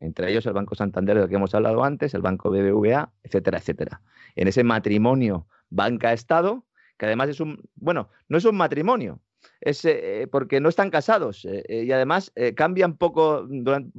[0.00, 4.02] Entre ellos el Banco Santander, del que hemos hablado antes, el Banco BBVA, etcétera, etcétera.
[4.34, 6.66] En ese matrimonio banca-estado,
[6.98, 9.20] que además es un, bueno, no es un matrimonio,
[9.60, 13.48] es eh, porque no están casados eh, eh, y además cambian poco,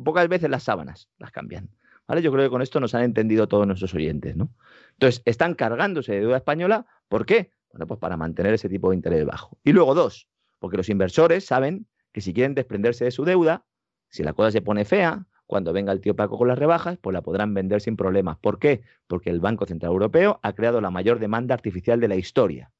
[0.04, 1.70] pocas veces las sábanas, las cambian.
[2.08, 2.22] ¿Vale?
[2.22, 4.54] Yo creo que con esto nos han entendido todos nuestros oyentes, ¿no?
[4.94, 7.52] Entonces, están cargándose de deuda española, ¿por qué?
[7.72, 9.58] Bueno, pues para mantener ese tipo de interés bajo.
[9.64, 10.28] Y luego dos,
[10.60, 13.66] porque los inversores saben que si quieren desprenderse de su deuda,
[14.10, 17.14] si la cosa se pone fea, cuando venga el tío Paco con las rebajas, pues
[17.14, 18.38] la podrán vender sin problemas.
[18.38, 18.82] ¿Por qué?
[19.08, 22.72] Porque el Banco Central Europeo ha creado la mayor demanda artificial de la historia.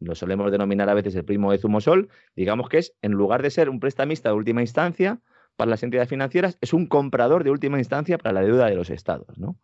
[0.00, 3.50] lo solemos denominar a veces el primo de Zumosol, digamos que es, en lugar de
[3.50, 5.20] ser un prestamista de última instancia
[5.56, 8.90] para las entidades financieras, es un comprador de última instancia para la deuda de los
[8.90, 9.38] estados.
[9.38, 9.58] ¿no?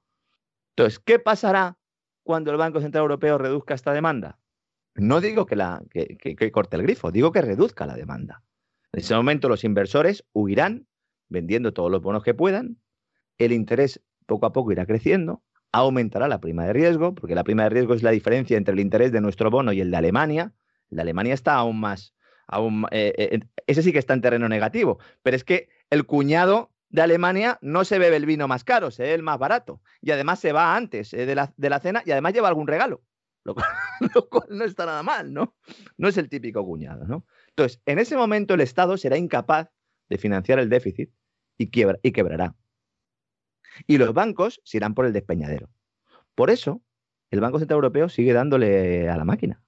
[0.76, 1.79] Entonces, ¿qué pasará
[2.22, 4.38] cuando el Banco Central Europeo reduzca esta demanda?
[4.94, 5.83] No digo que, la,
[6.53, 8.42] corte el grifo, digo que reduzca la demanda.
[8.92, 10.87] En ese momento los inversores huirán
[11.29, 12.79] vendiendo todos los bonos que puedan,
[13.38, 17.64] el interés poco a poco irá creciendo, aumentará la prima de riesgo, porque la prima
[17.64, 20.53] de riesgo es la diferencia entre el interés de nuestro bono y el de Alemania.
[20.88, 22.14] De Alemania está aún más,
[22.48, 26.72] aún, eh, eh, ese sí que está en terreno negativo, pero es que el cuñado
[26.88, 29.81] de Alemania no se bebe el vino más caro, se bebe el más barato.
[30.00, 32.66] Y además se va antes eh, de, la, de, la, cena y además lleva algún
[32.66, 33.03] regalo,
[33.44, 33.66] lo cual,
[34.14, 35.55] lo cual, no está nada mal, ¿no?
[35.96, 37.26] No es el típico cuñado, ¿no?
[37.48, 39.68] Entonces, en ese momento el Estado será incapaz
[40.09, 41.12] de financiar el déficit
[41.57, 42.57] y, quiebra, y quebrará.
[43.87, 45.70] Y los bancos se irán por el despeñadero.
[46.35, 46.83] Por eso,
[47.31, 49.62] el Banco Central Europeo sigue dándole a la máquina.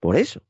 [0.00, 0.42] Por eso.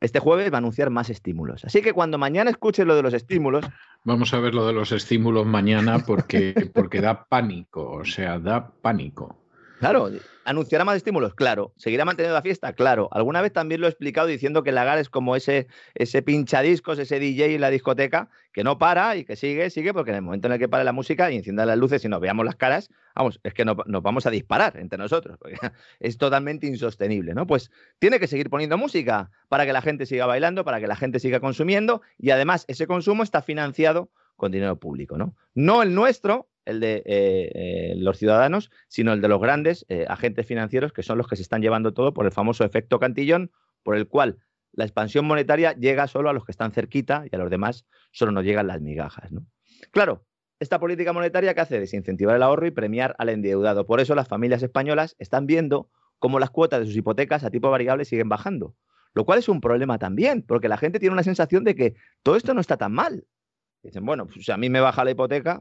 [0.00, 1.64] Este jueves va a anunciar más estímulos.
[1.64, 3.64] Así que cuando mañana escuches lo de los estímulos.
[4.04, 7.90] Vamos a ver lo de los estímulos mañana porque, porque da pánico.
[7.90, 9.45] O sea, da pánico.
[9.78, 10.10] Claro,
[10.44, 11.34] ¿anunciará más estímulos?
[11.34, 11.72] Claro.
[11.76, 12.72] ¿Seguirá manteniendo la fiesta?
[12.72, 13.08] Claro.
[13.12, 17.18] Alguna vez también lo he explicado diciendo que Lagar es como ese, ese pinchadiscos, ese
[17.18, 20.48] DJ en la discoteca, que no para y que sigue, sigue, porque en el momento
[20.48, 22.90] en el que pare la música y encienda las luces y nos veamos las caras,
[23.14, 25.56] vamos, es que nos, vamos a disparar entre nosotros, porque
[26.00, 27.46] es totalmente insostenible, ¿no?
[27.46, 30.96] Pues tiene que seguir poniendo música para que la gente siga bailando, para que la
[30.96, 35.34] gente siga consumiendo y además ese consumo está financiado con dinero público, ¿no?
[35.54, 40.04] No el nuestro, el de eh, eh, los ciudadanos, sino el de los grandes eh,
[40.08, 43.50] agentes financieros, que son los que se están llevando todo por el famoso efecto cantillón,
[43.82, 44.38] por el cual
[44.72, 48.32] la expansión monetaria llega solo a los que están cerquita y a los demás solo
[48.32, 49.30] nos llegan las migajas.
[49.90, 50.26] Claro,
[50.58, 53.86] esta política monetaria que hace desincentivar el ahorro y premiar al endeudado.
[53.86, 57.70] Por eso las familias españolas están viendo cómo las cuotas de sus hipotecas a tipo
[57.70, 58.74] variable siguen bajando.
[59.14, 62.36] Lo cual es un problema también, porque la gente tiene una sensación de que todo
[62.36, 63.26] esto no está tan mal.
[63.82, 65.60] Dicen, bueno, pues si a mí me baja la hipoteca,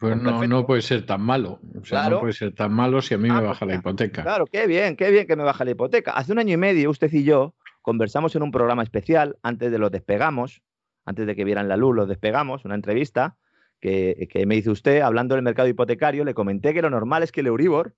[0.00, 1.60] pues no, no puede ser tan malo.
[1.78, 4.22] O sea, no puede ser tan malo si a mí me ah, baja la hipoteca.
[4.22, 6.12] Claro, qué bien, qué bien que me baja la hipoteca.
[6.12, 9.78] Hace un año y medio usted y yo conversamos en un programa especial antes de
[9.78, 10.62] los despegamos,
[11.04, 13.36] antes de que vieran la luz, los despegamos, una entrevista
[13.78, 16.24] que, que me hizo usted hablando del mercado hipotecario.
[16.24, 17.94] Le comenté que lo normal es que el Euribor,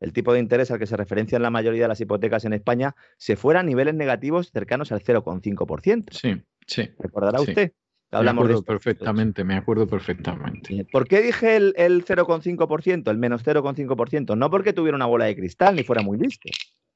[0.00, 2.96] el tipo de interés al que se referencian la mayoría de las hipotecas en España,
[3.16, 6.06] se fuera a niveles negativos cercanos al 0,5%.
[6.10, 6.90] Sí, sí.
[6.98, 7.74] ¿Recordará usted?
[8.22, 10.86] Me acuerdo perfectamente, me acuerdo perfectamente.
[10.90, 14.36] ¿Por qué dije el, el 0,5%, el menos 0,5%?
[14.36, 16.48] No porque tuviera una bola de cristal ni fuera muy listo,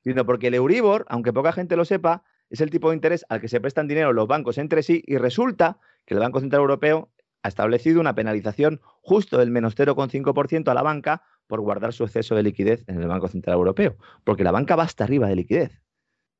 [0.04, 3.40] sino porque el Euribor, aunque poca gente lo sepa, es el tipo de interés al
[3.40, 7.10] que se prestan dinero los bancos entre sí y resulta que el Banco Central Europeo
[7.42, 12.34] ha establecido una penalización justo del menos 0,5% a la banca por guardar su exceso
[12.34, 15.80] de liquidez en el Banco Central Europeo, porque la banca va hasta arriba de liquidez.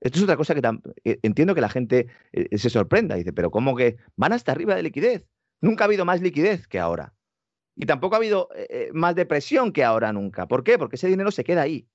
[0.01, 0.63] Esto es otra cosa que
[1.05, 3.17] eh, entiendo que la gente eh, se sorprenda.
[3.17, 5.27] Dice, pero ¿cómo que van hasta arriba de liquidez?
[5.61, 7.15] Nunca ha habido más liquidez que ahora.
[7.75, 10.47] Y tampoco ha habido eh, más depresión que ahora nunca.
[10.47, 10.79] ¿Por qué?
[10.79, 11.89] Porque ese dinero se queda ahí.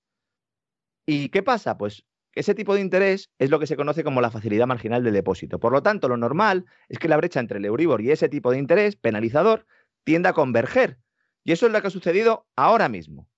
[1.06, 1.78] ¿Y qué pasa?
[1.78, 5.14] Pues ese tipo de interés es lo que se conoce como la facilidad marginal del
[5.14, 5.60] depósito.
[5.60, 8.52] Por lo tanto, lo normal es que la brecha entre el Euribor y ese tipo
[8.52, 9.66] de interés penalizador
[10.04, 11.00] tienda a converger.
[11.44, 13.30] Y eso es lo que ha sucedido ahora mismo.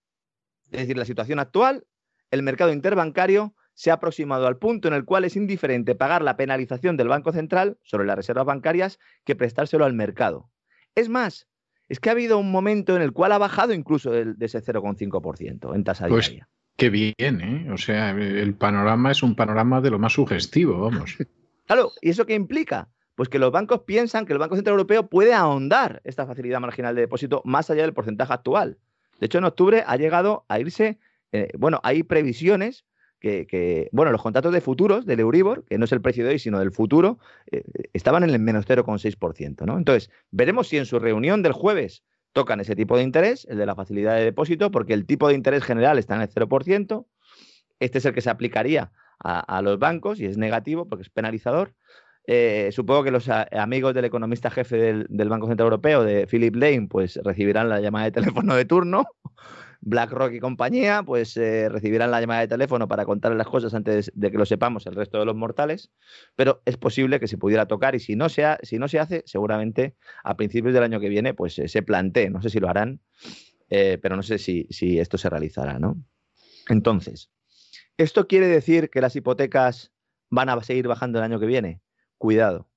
[0.71, 1.85] Es decir, la situación actual,
[2.31, 6.37] el mercado interbancario se ha aproximado al punto en el cual es indiferente pagar la
[6.37, 10.49] penalización del Banco Central sobre las reservas bancarias que prestárselo al mercado.
[10.95, 11.47] Es más,
[11.89, 15.75] es que ha habido un momento en el cual ha bajado incluso de ese 0,5%
[15.75, 16.49] en tasa pues, diaria.
[16.77, 17.71] Qué bien, ¿eh?
[17.71, 21.17] O sea, el panorama es un panorama de lo más sugestivo, vamos.
[21.67, 22.89] claro, ¿y eso qué implica?
[23.15, 26.95] Pues que los bancos piensan que el Banco Central Europeo puede ahondar esta facilidad marginal
[26.95, 28.77] de depósito más allá del porcentaje actual.
[29.19, 30.97] De hecho, en octubre ha llegado a irse,
[31.31, 32.85] eh, bueno, hay previsiones
[33.19, 36.39] que, bueno, los contratos de futuros del Euribor, que no es el precio de hoy,
[36.39, 37.19] sino del futuro,
[37.51, 39.77] eh, estaban en el menos 0,6%, ¿no?
[39.77, 43.65] Entonces, veremos si en su reunión del jueves tocan ese tipo de interés, el de
[43.65, 47.05] la facilidad de depósito, porque el tipo de interés general está en el 0%,
[47.79, 51.73] este es el que se aplicaría a, los bancos y es negativo porque es penalizador.
[52.27, 56.55] Eh, supongo que los amigos del economista jefe del, del, Banco Central Europeo, de Philip
[56.55, 59.05] Lane, pues recibirán la llamada de teléfono de turno
[59.85, 64.11] BlackRock y compañía, pues eh, recibirán la llamada de teléfono para contarles las cosas antes
[64.15, 65.91] de que lo sepamos el resto de los mortales,
[66.35, 69.23] pero es posible que se pudiera tocar y si no se, si no se hace,
[69.27, 72.67] seguramente a principios del año que viene, pues eh, se plantee, no sé si lo
[72.67, 72.99] harán,
[73.69, 76.03] eh, pero no sé si, si esto se realizará, ¿no?
[76.67, 77.29] Entonces,
[77.95, 79.91] ¿esto quiere decir que las hipotecas
[80.31, 81.79] van a seguir bajando el año que viene?
[82.17, 82.67] Cuidado,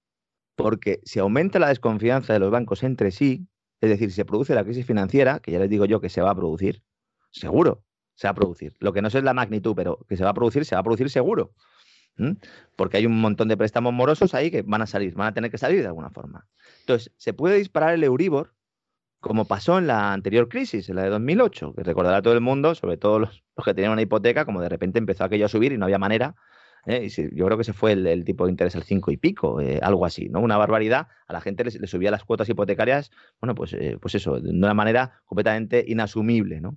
[0.57, 3.49] porque si aumenta la desconfianza de los bancos entre sí,
[3.81, 6.21] es decir, si se produce la crisis financiera, que ya les digo yo que se
[6.21, 6.83] va a producir,
[7.31, 8.75] seguro se va a producir.
[8.81, 10.81] Lo que no sé es la magnitud, pero que se va a producir, se va
[10.81, 11.53] a producir seguro.
[12.75, 15.53] Porque hay un montón de préstamos morosos ahí que van a salir, van a tener
[15.53, 16.49] que salir de alguna forma.
[16.81, 18.55] Entonces, se puede disparar el Euribor,
[19.21, 22.75] como pasó en la anterior crisis, en la de 2008, que recordará todo el mundo,
[22.75, 25.79] sobre todo los, que tenían una hipoteca, como de repente empezó aquello a subir y
[25.79, 26.35] no había manera.
[26.87, 27.07] ¿eh?
[27.07, 29.79] Y yo creo que ese fue el, tipo de interés al 5 y pico, eh,
[29.81, 30.41] algo así, ¿no?
[30.41, 31.07] Una barbaridad.
[31.29, 34.75] A la gente le, subía las cuotas hipotecarias, bueno, pues, eh, pues eso, de una
[34.75, 36.77] manera completamente inasumible, ¿no?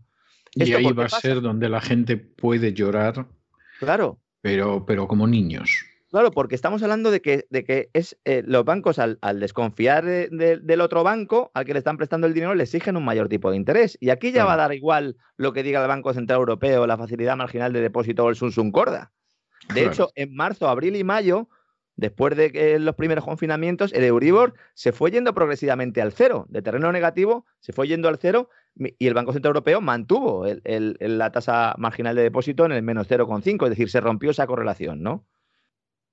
[0.53, 3.27] Y ahí va a ser donde la gente puede llorar.
[3.79, 4.19] Claro.
[4.41, 5.85] Pero, pero como niños.
[6.11, 10.81] Claro, porque estamos hablando de que, de que es eh, los bancos al, desconfiar del
[10.81, 13.55] otro banco al que le están prestando el dinero le exigen un mayor tipo de
[13.55, 13.97] interés.
[14.01, 16.97] Y aquí ya va a dar igual lo que diga el Banco Central Europeo, la
[16.97, 19.13] facilidad marginal de depósito o el Sunsun Corda.
[19.73, 21.47] De hecho, en marzo, abril y mayo,
[22.01, 26.47] después de los primeros confinamientos, el Euribor se fue yendo progresivamente al cero.
[26.49, 31.31] De terreno negativo se fue yendo al cero y el Banco Central Europeo mantuvo la
[31.31, 35.27] tasa marginal de depósito en el menos 0,5, es decir, se rompió esa correlación, ¿no?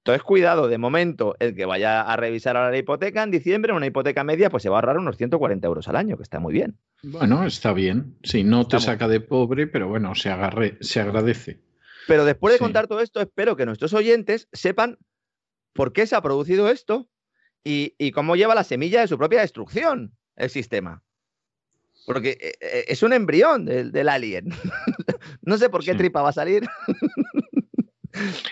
[0.01, 3.87] Entonces, cuidado, de momento, el que vaya a revisar ahora la hipoteca en diciembre, una
[3.87, 6.53] hipoteca media, pues se va a ahorrar unos 140 euros al año, que está muy
[6.53, 6.79] bien.
[7.03, 8.17] Bueno, está bien.
[8.23, 11.61] Sí, no te saca de pobre, pero bueno, se, agarre, se agradece.
[12.07, 14.97] Pero después de contar todo esto, espero que nuestros oyentes sepan
[15.79, 17.09] por qué se ha producido esto
[17.63, 21.05] y, y cómo lleva la semilla de su propia destrucción el sistema.
[22.05, 24.49] Porque eh, eh, es un embrión del, alien.
[25.43, 26.67] no sé por qué tripa va a salir.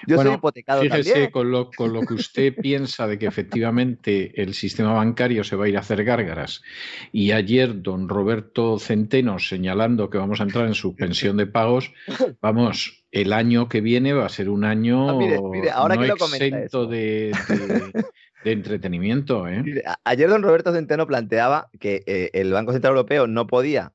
[0.07, 4.55] Yo soy hipotecado fíjese Con, lo, con lo que usted piensa de que efectivamente el
[4.55, 6.63] sistema bancario se va a ir a hacer gárgaras
[7.13, 11.93] y ayer don Roberto Centeno señalando que vamos a entrar en suspensión de pagos,
[12.41, 16.87] vamos, el año que viene va a ser un año ah, ahora que lo exento
[16.87, 17.33] de,
[18.45, 19.49] de entretenimiento.
[19.49, 19.63] ¿eh?
[20.05, 23.93] Ayer don Roberto Centeno planteaba que eh, el Banco Central Europeo no podía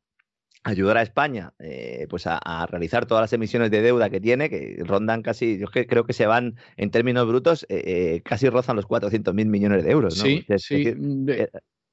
[0.63, 4.82] ayudar a España eh, pues a, realizar todas las emisiones de deuda que tiene, que
[4.86, 7.65] rondan casi, yo creo que se van en términos brutos,
[8.24, 10.15] casi rozan los 400 mil millones de euros.
[10.15, 10.93] Sí, sí.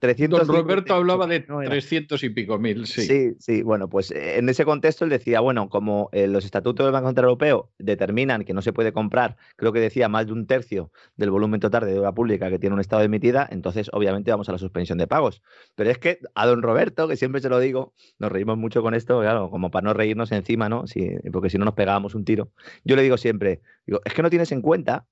[0.01, 3.03] Don Roberto hablaba de 300 y pico mil, sí.
[3.03, 6.87] Sí, sí, bueno, pues eh, en ese contexto él decía, bueno, como eh, los estatutos
[6.87, 10.35] del Banco Central Europeo determinan que no se puede comprar, creo que decía más de
[10.35, 14.31] un tercio del volumen total de deuda pública que tiene un Estado emitida, entonces obviamente
[14.31, 15.43] vamos a la suspensión de pagos.
[15.75, 18.95] Pero es que a don Roberto, que siempre se lo digo, nos reímos mucho con
[18.95, 20.85] esto, claro, como para no reírnos encima, ¿no?
[21.33, 22.53] porque si no nos pegábamos un tiro.
[22.85, 25.07] Yo le digo siempre, digo, es que no tienes en cuenta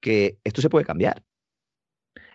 [0.00, 1.22] que esto se puede cambiar.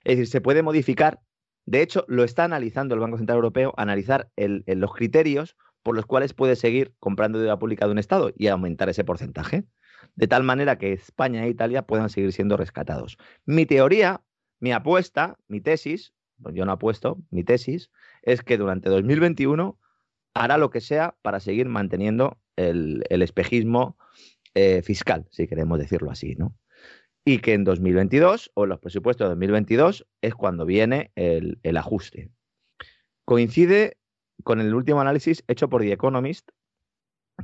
[0.03, 1.19] Es decir, se puede modificar
[1.65, 6.33] de hecho, lo está analizando el Banco Central Europeo, analizar los criterios por los cuales
[6.33, 9.65] puede seguir comprando deuda pública de un Estado y aumentar ese porcentaje,
[10.15, 13.17] de tal manera que España e Italia puedan seguir siendo rescatados.
[13.45, 14.21] Mi teoría,
[14.59, 19.79] mi apuesta, mi tesis, pues yo no apuesto, mi tesis, es que durante 2021
[20.33, 23.97] hará lo que sea para seguir manteniendo el, espejismo
[24.53, 26.55] eh, fiscal, si queremos decirlo así, ¿no?
[27.25, 32.29] Y que en 2022 o en los presupuestos de 2022 es cuando viene el, ajuste.
[33.25, 33.97] Coincide
[34.43, 36.49] con el último análisis hecho por The Economist,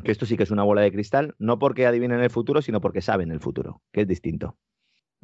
[0.04, 2.80] que esto sí que es una bola de cristal, no porque adivinen el futuro, sino
[2.80, 4.56] porque saben el futuro, que es distinto.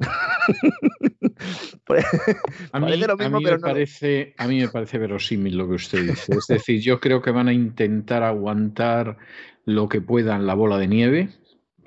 [2.72, 6.34] a, mí, me parece, a mí me parece verosímil lo que usted dice.
[6.34, 9.18] Es decir, yo creo que van a intentar aguantar
[9.64, 11.30] lo que puedan la bola de nieve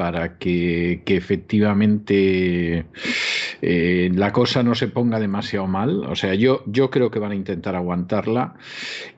[0.01, 2.87] para que, efectivamente
[3.61, 6.05] eh, la cosa no se ponga demasiado mal.
[6.05, 8.55] O sea, yo, yo creo que van a intentar aguantarla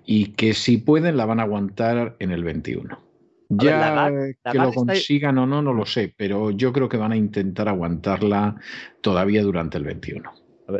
[0.05, 2.99] y que si pueden la van a aguantar en el 21.
[3.47, 4.11] Ya
[4.51, 7.69] que lo consigan o no, no lo sé, pero yo creo que van a intentar
[7.69, 8.57] aguantarla
[8.99, 10.33] todavía durante el 21.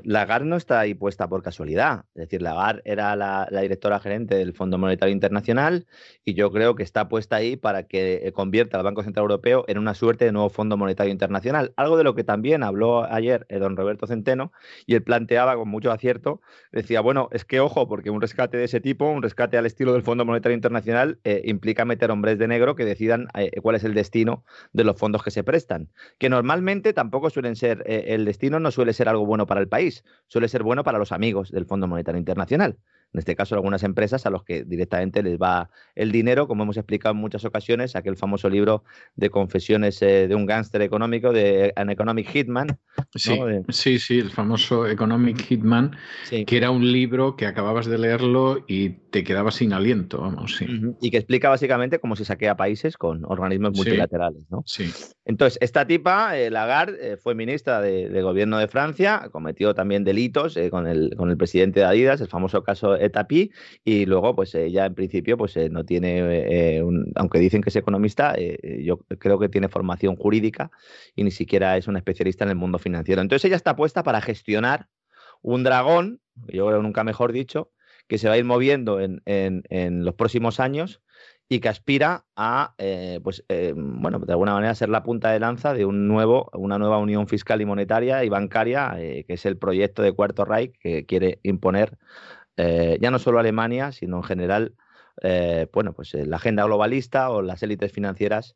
[0.04, 2.06] Lagarde no está ahí puesta por casualidad.
[2.16, 5.88] Es decir, Lagarde era la, directora gerente del Fondo Monetario Internacional
[6.24, 9.66] y yo creo que está puesta ahí para que eh, convierta al Banco Central Europeo
[9.68, 11.74] en una suerte de nuevo Fondo Monetario Internacional.
[11.76, 14.52] Algo de lo que también habló ayer eh, don Roberto Centeno
[14.86, 16.42] y él planteaba con mucho acierto.
[16.72, 19.94] Decía, bueno, es que ojo, porque un rescate de ese tipo, un rescate al estilo
[19.94, 23.28] del Fondo Monetario Internacional, eh, implica meter hombres de negro que decidan
[23.62, 25.90] cuál es el destino de los fondos que se prestan.
[26.18, 30.04] Que normalmente tampoco suelen ser, el destino no suele ser algo bueno para el país,
[30.28, 32.78] suele ser bueno para los amigos del Fondo Monetario Internacional
[33.14, 36.78] en este caso algunas empresas a los que directamente les va el dinero, como hemos
[36.78, 38.84] explicado en muchas ocasiones, aquel famoso libro
[39.16, 42.80] de confesiones eh, de un gángster económico, de An Economic Hitman.
[43.16, 43.40] Sí,
[43.70, 45.96] sí, sí, el famoso Economic Hitman,
[46.30, 50.66] que era un libro que acababas de leerlo y te quedabas sin aliento, vamos, sí.
[51.00, 54.64] Y que explica básicamente cómo se saquea países con organismos multilaterales, ¿no?
[54.66, 54.92] Sí.
[55.26, 60.58] Entonces, esta tipa, eh, Lagarde, eh, fue ministra de, gobierno de Francia, cometió también delitos
[60.72, 62.96] con, el, con el presidente de Adidas, el famoso caso
[63.84, 66.84] Y luego pues ella en principio pues eh, no tiene, eh,
[67.16, 70.72] aunque dicen que es economista, eh, yo creo que tiene formación jurídica
[71.16, 73.22] y ni siquiera es una especialista en el mundo financiero.
[73.22, 74.88] Entonces ella está puesta para gestionar
[75.42, 77.72] un dragón, yo creo nunca mejor dicho,
[78.08, 81.02] que se va a ir moviendo en, en, los próximos años
[81.48, 82.76] y que aspira a,
[83.24, 83.46] pues,
[83.76, 87.28] bueno, de alguna manera ser la punta de lanza de un nuevo, una nueva unión
[87.28, 91.98] fiscal y monetaria y bancaria, que es el proyecto de Cuarto Reich que quiere imponer
[92.58, 94.76] eh, ya no solo Alemania, sino en general,
[95.22, 98.56] eh, bueno, pues eh, la agenda globalista o las élites financieras,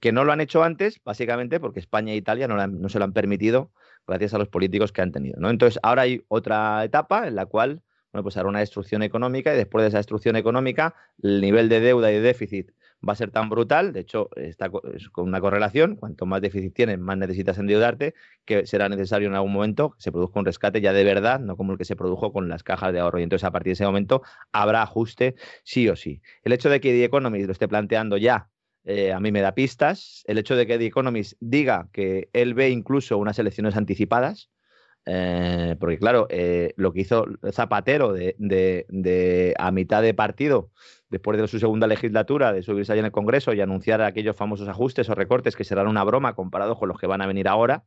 [0.00, 3.12] que no lo han hecho antes, básicamente porque España e Italia no, se lo han
[3.12, 3.72] permitido
[4.06, 5.40] gracias a los políticos que han tenido.
[5.40, 5.50] ¿no?
[5.50, 9.56] Entonces, ahora hay otra etapa en la cual, bueno, pues habrá una destrucción económica y
[9.56, 12.70] después de esa destrucción económica, el nivel de deuda y de déficit
[13.06, 16.98] va a ser tan brutal, de hecho está con una correlación, cuanto más déficit tienes,
[16.98, 20.92] más necesitas endeudarte, que será necesario en algún momento que se produzca un rescate ya
[20.92, 23.20] de verdad, no como el que se produjo con las cajas de ahorro.
[23.20, 26.22] Y entonces a partir de ese momento habrá ajuste sí o sí.
[26.42, 28.48] El hecho de que The Economist lo esté planteando ya
[28.84, 30.22] eh, a mí me da pistas.
[30.26, 34.50] El hecho de que The Economist diga que él ve incluso unas elecciones anticipadas,
[35.06, 40.70] eh, porque claro, eh, lo que hizo Zapatero de, a mitad de partido,
[41.10, 44.68] después de su segunda legislatura, de subirse allá en el Congreso y anunciar aquellos famosos
[44.68, 47.84] ajustes o recortes que serán una broma comparados con los que van a venir ahora,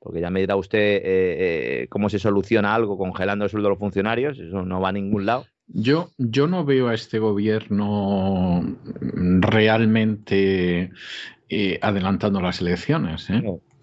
[0.00, 3.78] porque ya me dirá usted eh, cómo se soluciona algo congelando el sueldo de los
[3.78, 5.46] funcionarios, eso no va a ningún lado.
[5.70, 8.62] Yo, yo no veo a este gobierno
[9.40, 10.90] realmente
[11.82, 13.28] adelantando las elecciones.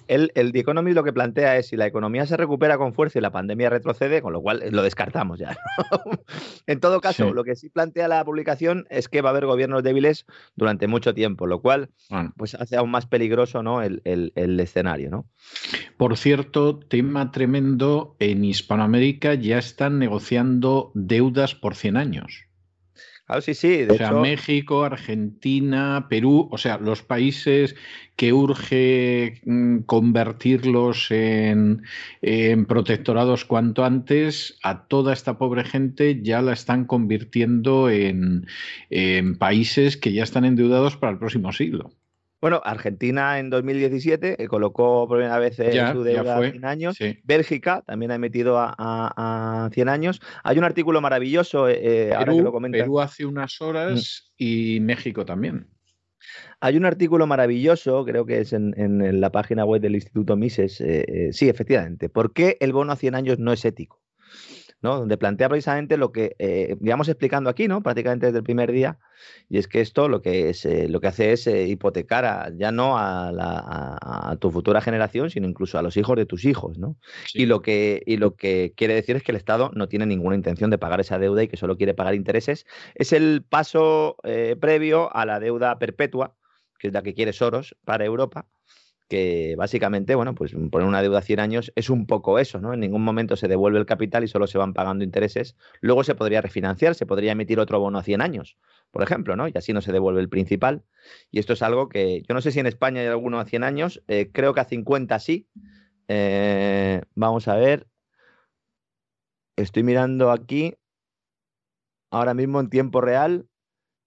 [0.08, 3.20] El, el The Economist lo que plantea es si la economía se recupera con fuerza
[3.20, 5.58] y la pandemia retrocede, con lo cual lo descartamos ya.
[6.68, 9.84] en todo caso, lo que sí plantea la publicación es que va a haber gobiernos
[9.84, 10.26] débiles
[10.56, 11.90] durante mucho tiempo, lo cual
[12.38, 13.82] pues hace aún más peligroso ¿no?
[13.82, 15.10] el, el, escenario.
[15.10, 15.26] ¿no?
[15.98, 22.45] Por cierto, tema tremendo, en Hispanoamérica ya están negociando deudas por 100 años.
[23.26, 23.78] Claro, sí, sí.
[23.86, 27.76] De o sea, México, Argentina, Perú, o sea, los países
[28.16, 31.82] que urge mm, convertirlos en,
[32.68, 38.46] protectorados cuanto antes, a toda esta pobre gente ya la están convirtiendo en
[39.40, 41.92] países que ya están endeudados para el próximo siglo.
[42.46, 47.00] Bueno, Argentina en 2017 eh, colocó por primera vez eh, su deuda a 100 años.
[47.24, 50.22] Bélgica también ha emitido a, 100 años.
[50.44, 52.78] Hay un artículo maravilloso, eh, ahora que lo comenta.
[52.78, 54.34] Perú hace unas horas mm.
[54.38, 55.72] y México también.
[56.60, 60.84] Hay un artículo maravilloso, creo que es en, la página web del Instituto Mises.
[61.32, 62.10] sí, efectivamente.
[62.10, 64.05] ¿Por qué el bono a 100 años no es ético?
[64.94, 67.82] Donde plantea precisamente lo que eh, digamos explicando aquí, ¿no?
[67.82, 69.00] prácticamente desde el primer día,
[69.50, 72.72] y es que esto lo que, es, eh, lo que hace es eh, hipotecar ya
[72.72, 76.78] no a, tu futura generación, sino incluso a los hijos de tus hijos.
[76.78, 76.98] ¿no?
[77.34, 80.36] Y, lo que, y lo que quiere decir es que el Estado no tiene ninguna
[80.36, 82.66] intención de pagar esa deuda y que solo quiere pagar intereses.
[82.96, 84.18] Es el paso
[84.60, 86.36] previo a la deuda perpetua,
[86.80, 88.46] que es la que quiere Soros para Europa
[89.08, 92.74] que básicamente, bueno, pues poner una deuda a 100 años es un poco eso, ¿no?
[92.74, 95.56] En ningún momento se devuelve el capital y solo se van pagando intereses.
[95.82, 98.58] Luego se podría refinanciar, se podría emitir otro bono a 100 años,
[98.92, 99.48] por ejemplo, ¿no?
[99.48, 100.84] Y así no se devuelve el principal.
[101.32, 103.64] Y esto es algo que yo no sé si en España hay alguno a 100
[103.64, 105.48] años, eh, creo que a 50 sí.
[106.08, 107.88] Eh, vamos a ver.
[109.58, 110.76] Estoy mirando aquí,
[112.12, 113.48] ahora mismo en tiempo real,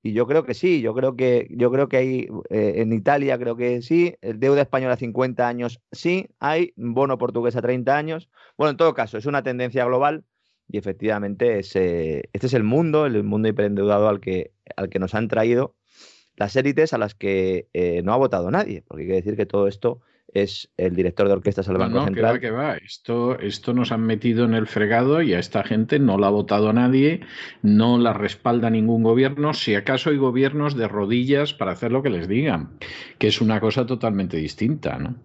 [0.03, 3.38] y yo creo que sí, yo creo que, yo creo que hay, eh, en Italia
[3.38, 7.96] creo que sí, el deuda española a 50 años sí, hay bono portugués a 30
[7.96, 8.28] años.
[8.57, 10.24] Bueno, en todo caso, es una tendencia global
[10.68, 15.28] y efectivamente este es el mundo, el mundo hiperendeudado al que, al que nos han
[15.28, 15.74] traído
[16.36, 19.46] las élites a las que eh, no ha votado nadie, porque hay que decir que
[19.46, 20.01] todo esto
[20.33, 22.41] es el director de orquestas del Banco no, Central.
[22.41, 22.76] Que va, que va.
[22.76, 26.31] Esto, esto nos han metido en el fregado y a esta gente no la ha
[26.31, 27.20] votado nadie,
[27.62, 32.11] no la respalda ningún gobierno, si acaso hay gobiernos de rodillas para hacer lo que
[32.11, 32.79] les digan,
[33.18, 35.16] que es una cosa totalmente distinta, ¿no?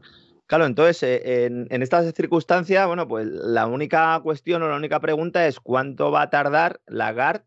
[0.45, 4.99] Claro, entonces, eh, en, en, estas circunstancias, bueno, pues la única cuestión o la única
[4.99, 7.45] pregunta es cuánto va a tardar Lagarde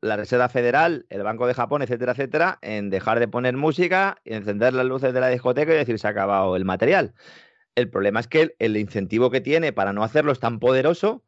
[0.00, 4.72] la Reserva Federal, el Banco de Japón, etcétera, etcétera, en dejar de poner música encender
[4.74, 7.14] las luces de la discoteca y decir se ha acabado el material.
[7.74, 11.24] El problema es que el, el, incentivo que tiene para no hacerlo es tan poderoso,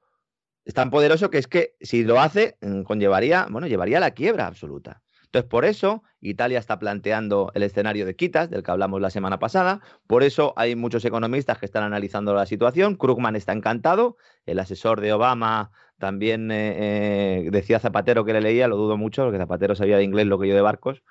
[0.65, 4.13] es tan poderoso que es que si lo hace, mm, conllevaría, bueno, llevaría a la
[4.13, 5.03] quiebra absoluta.
[5.33, 9.39] Entonces, por eso Italia está planteando el escenario de quitas, del que hablamos la semana
[9.39, 9.81] pasada.
[10.07, 12.97] Por eso hay muchos economistas que están analizando la situación.
[12.97, 14.19] Krugman está encantado.
[14.45, 15.73] El asesor de Obama
[16.03, 20.03] también eh, eh, decía Zapatero que le leía, lo dudo mucho, porque Zapatero sabía de
[20.03, 21.05] inglés lo que yo de barcos.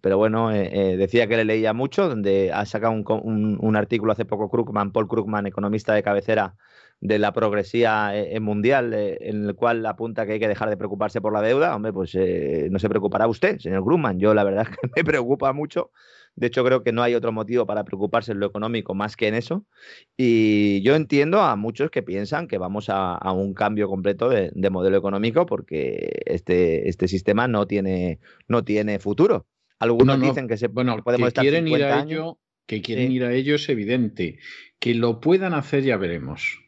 [0.00, 4.10] Pero bueno, eh, decía que le leía mucho, donde ha sacado un, un, un artículo
[4.10, 6.56] hace poco Krugman, Paul Krugman, economista de cabecera
[6.98, 11.32] de la progresía mundial, en el cual apunta que hay que dejar de preocuparse por
[11.32, 14.18] la deuda, hombre, pues no se preocupará usted, señor Grumman.
[14.18, 15.92] Yo la verdad es que me preocupa mucho.
[16.36, 19.28] De hecho, creo que no hay otro motivo para preocuparse en lo económico más que
[19.28, 19.64] en eso.
[20.16, 24.50] Y yo entiendo a muchos que piensan que vamos a, a un cambio completo de,
[24.54, 28.18] de, modelo económico porque este, este sistema no tiene,
[28.48, 29.46] no tiene futuro.
[29.78, 30.28] Algunos no, no.
[30.28, 33.14] dicen que, se, bueno, podemos que estar quieren ir a ello, que quieren sí.
[33.14, 34.38] ir a ello es evidente.
[34.80, 36.63] Que lo puedan hacer ya veremos.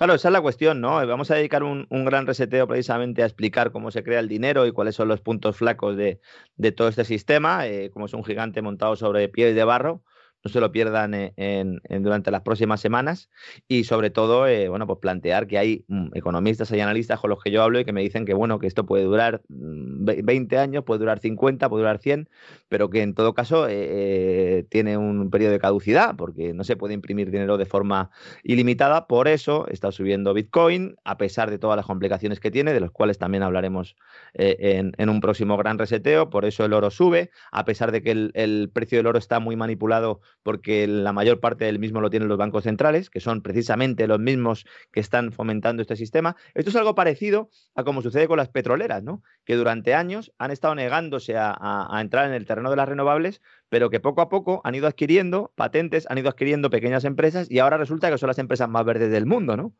[0.00, 1.06] Claro, esa es la cuestión, ¿no?
[1.06, 4.64] Vamos a dedicar un, un, gran reseteo precisamente a explicar cómo se crea el dinero
[4.66, 6.20] y cuáles son los puntos flacos de,
[6.56, 10.02] de todo este sistema, eh, como es un gigante montado sobre pies de barro
[10.42, 13.30] no se lo pierdan en, durante las próximas semanas
[13.68, 17.42] y sobre todo, eh, bueno, pues plantear que hay mm, economistas y analistas con los
[17.42, 20.58] que yo hablo y que me dicen que, bueno, que esto puede durar 20 mm,
[20.58, 22.28] años, puede durar 50, puede durar 100,
[22.68, 26.76] pero que en todo caso eh, eh, tiene un periodo de caducidad porque no se
[26.76, 28.10] puede imprimir dinero de forma
[28.42, 32.80] ilimitada, por eso está subiendo Bitcoin, a pesar de todas las complicaciones que tiene, de
[32.80, 33.96] los cuales también hablaremos
[34.34, 38.70] en, un próximo gran reseteo, por eso el oro sube, a pesar de que el
[38.72, 42.38] precio del oro está muy manipulado porque la mayor parte del mismo lo tienen los
[42.38, 46.36] bancos centrales, que son precisamente los mismos que están fomentando este sistema.
[46.54, 49.22] Esto es algo parecido a como sucede con las petroleras, ¿no?
[49.44, 53.42] que durante años han estado negándose a, a, entrar en el terreno de las renovables,
[53.68, 57.58] pero que poco a poco han ido adquiriendo patentes, han ido adquiriendo pequeñas empresas y
[57.58, 59.74] ahora resulta que son las empresas más verdes del mundo, ¿no?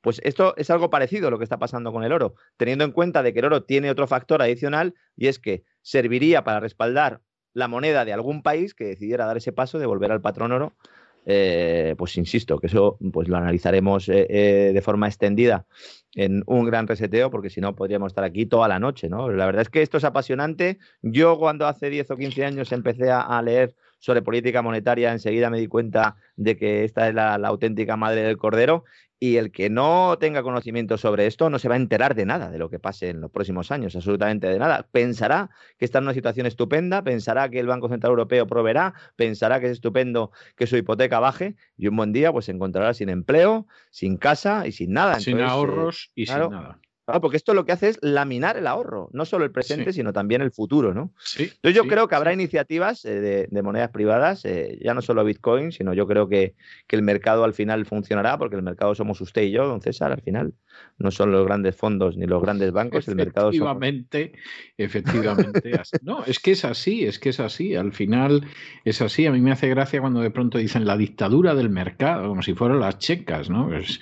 [0.00, 2.92] Pues esto es algo parecido a lo que está pasando con el oro, teniendo en
[2.92, 7.20] cuenta de que el oro tiene otro factor adicional y es que serviría para respaldar
[7.54, 10.74] la moneda de algún país que decidiera dar ese paso de volver al patrón oro,
[11.30, 15.66] eh, pues insisto, que eso pues lo analizaremos eh, eh, de forma extendida
[16.14, 19.30] en un gran reseteo, porque si no podríamos estar aquí toda la noche, ¿no?
[19.30, 20.78] La verdad es que esto es apasionante.
[21.02, 25.58] Yo cuando hace 10 o 15 años empecé a, leer sobre política monetaria, enseguida me
[25.58, 28.84] di cuenta de que esta es la, auténtica madre del cordero
[29.20, 32.50] y el que no tenga conocimiento sobre esto no se va a enterar de nada
[32.50, 34.86] de lo que pase en los próximos años, absolutamente de nada.
[34.92, 39.60] Pensará que está en una situación estupenda, pensará que el Banco Central Europeo proveerá, pensará
[39.60, 43.08] que es estupendo que su hipoteca baje y un buen día pues se encontrará sin
[43.08, 45.18] empleo, sin casa y sin nada.
[45.18, 46.80] Sin Entonces, ahorros eh, y claro, sin nada.
[47.08, 50.00] Claro, porque esto lo que hace es laminar el ahorro, no solo el presente, sí.
[50.00, 51.14] sino también el futuro, ¿no?
[51.18, 54.92] Sí, Entonces yo sí, creo que habrá iniciativas eh, de, de, monedas privadas, eh, ya
[54.92, 56.54] no solo Bitcoin, sino yo creo que,
[56.86, 60.12] que, el mercado al final funcionará, porque el mercado somos usted y yo, don César,
[60.12, 60.52] al final.
[60.98, 64.76] No son los grandes fondos ni los grandes bancos, el mercado Efectivamente, somos...
[64.76, 65.80] efectivamente.
[66.02, 67.74] no, es que es así, es que es así.
[67.74, 68.46] Al final
[68.84, 69.26] es así.
[69.26, 72.54] A mí me hace gracia cuando de pronto dicen la dictadura del mercado, como si
[72.54, 73.68] fueran las checas, ¿no?
[73.68, 73.98] Pues,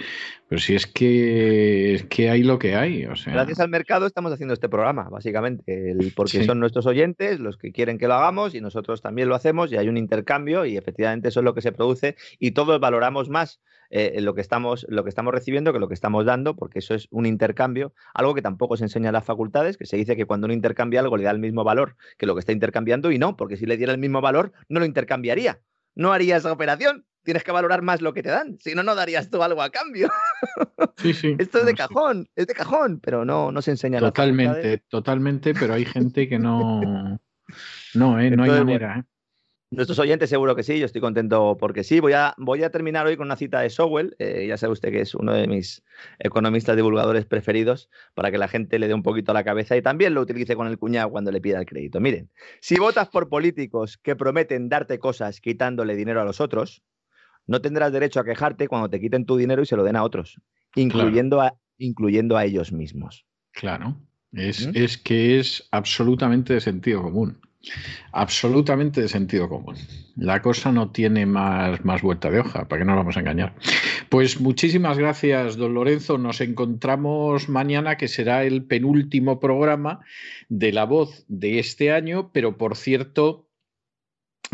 [0.49, 3.05] pero si es que, es que hay lo que hay.
[3.07, 3.33] O sea...
[3.33, 6.45] Gracias al mercado estamos haciendo este programa, básicamente, el, porque sí.
[6.45, 9.77] son nuestros oyentes los que quieren que lo hagamos y nosotros también lo hacemos y
[9.77, 13.61] hay un intercambio y efectivamente eso es lo que se produce y todos valoramos más
[13.91, 16.95] eh, lo, que estamos, lo que estamos recibiendo que lo que estamos dando, porque eso
[16.95, 20.27] es un intercambio, algo que tampoco se enseña en las facultades, que se dice que
[20.27, 23.19] cuando uno intercambia algo le da el mismo valor que lo que está intercambiando y
[23.19, 25.61] no, porque si le diera el mismo valor no lo intercambiaría,
[25.97, 28.95] no haría esa operación tienes que valorar más lo que te dan, si no, no
[28.95, 30.09] darías tú algo a cambio.
[30.99, 31.37] Sí, sí.
[31.39, 32.31] Esto es de cajón, sí.
[32.37, 36.81] es de cajón, pero no, no se enseña Totalmente, totalmente, pero hay gente que no.
[37.95, 38.31] No, ¿eh?
[38.31, 38.99] no hay manera.
[38.99, 39.05] ¿eh?
[39.77, 42.01] Nuestros oyentes seguro que sí, yo estoy contento porque sí.
[42.01, 44.91] Voy a, voy a terminar hoy con una cita de Sowell, eh, ya sabe usted
[44.91, 45.83] que es uno de mis
[46.19, 49.83] economistas divulgadores preferidos, para que la gente le dé un poquito a la cabeza y
[49.83, 52.01] también lo utilice con el cuñado cuando le pida el crédito.
[52.01, 56.83] Miren, si votas por políticos que prometen darte cosas quitándole dinero a los otros,
[57.47, 60.05] no tendrás derecho a quejarte cuando te quiten tu dinero y se lo den a
[60.05, 60.41] otros,
[60.75, 61.55] incluyendo, claro.
[61.55, 63.27] a, incluyendo a ellos mismos.
[63.53, 63.95] Claro,
[64.33, 64.71] es, ¿Mm?
[64.73, 67.39] es que es absolutamente de sentido común.
[68.13, 69.77] Absolutamente de sentido común.
[70.17, 73.21] La cosa no tiene más, más vuelta de hoja, para que no nos vamos a
[73.21, 73.55] engañar.
[74.09, 76.19] Pues muchísimas gracias, don Lorenzo.
[76.19, 80.01] Nos encontramos mañana, que será el penúltimo programa
[80.49, 83.49] de La Voz de este año, pero por cierto,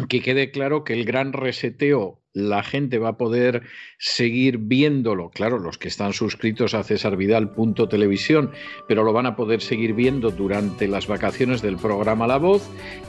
[0.08, 3.62] que quede claro que el gran reseteo la gente va a poder
[3.98, 7.52] seguir viéndolo, claro, los que están suscritos a César Vidal
[7.88, 8.50] televisión,
[8.88, 12.62] pero lo van a poder seguir viendo durante las vacaciones del programa La Voz.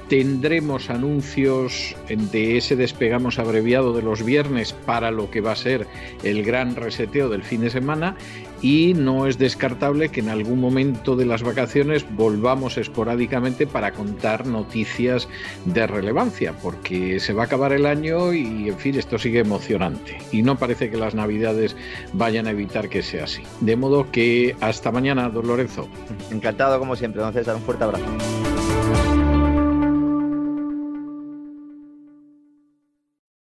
[0.09, 5.87] Tendremos anuncios de ese despegamos abreviado de los viernes para lo que va a ser
[6.23, 8.17] el gran reseteo del fin de semana
[8.63, 14.47] y no es descartable que en algún momento de las vacaciones volvamos esporádicamente para contar
[14.47, 15.27] noticias
[15.65, 20.17] de relevancia, porque se va a acabar el año y, en fin, esto sigue emocionante.
[20.31, 21.75] Y no parece que las navidades
[22.13, 23.43] vayan a evitar que sea así.
[23.59, 25.89] De modo que hasta mañana, don Lorenzo.
[26.31, 27.55] Encantado, como siempre, don César.
[27.55, 28.05] Un fuerte abrazo.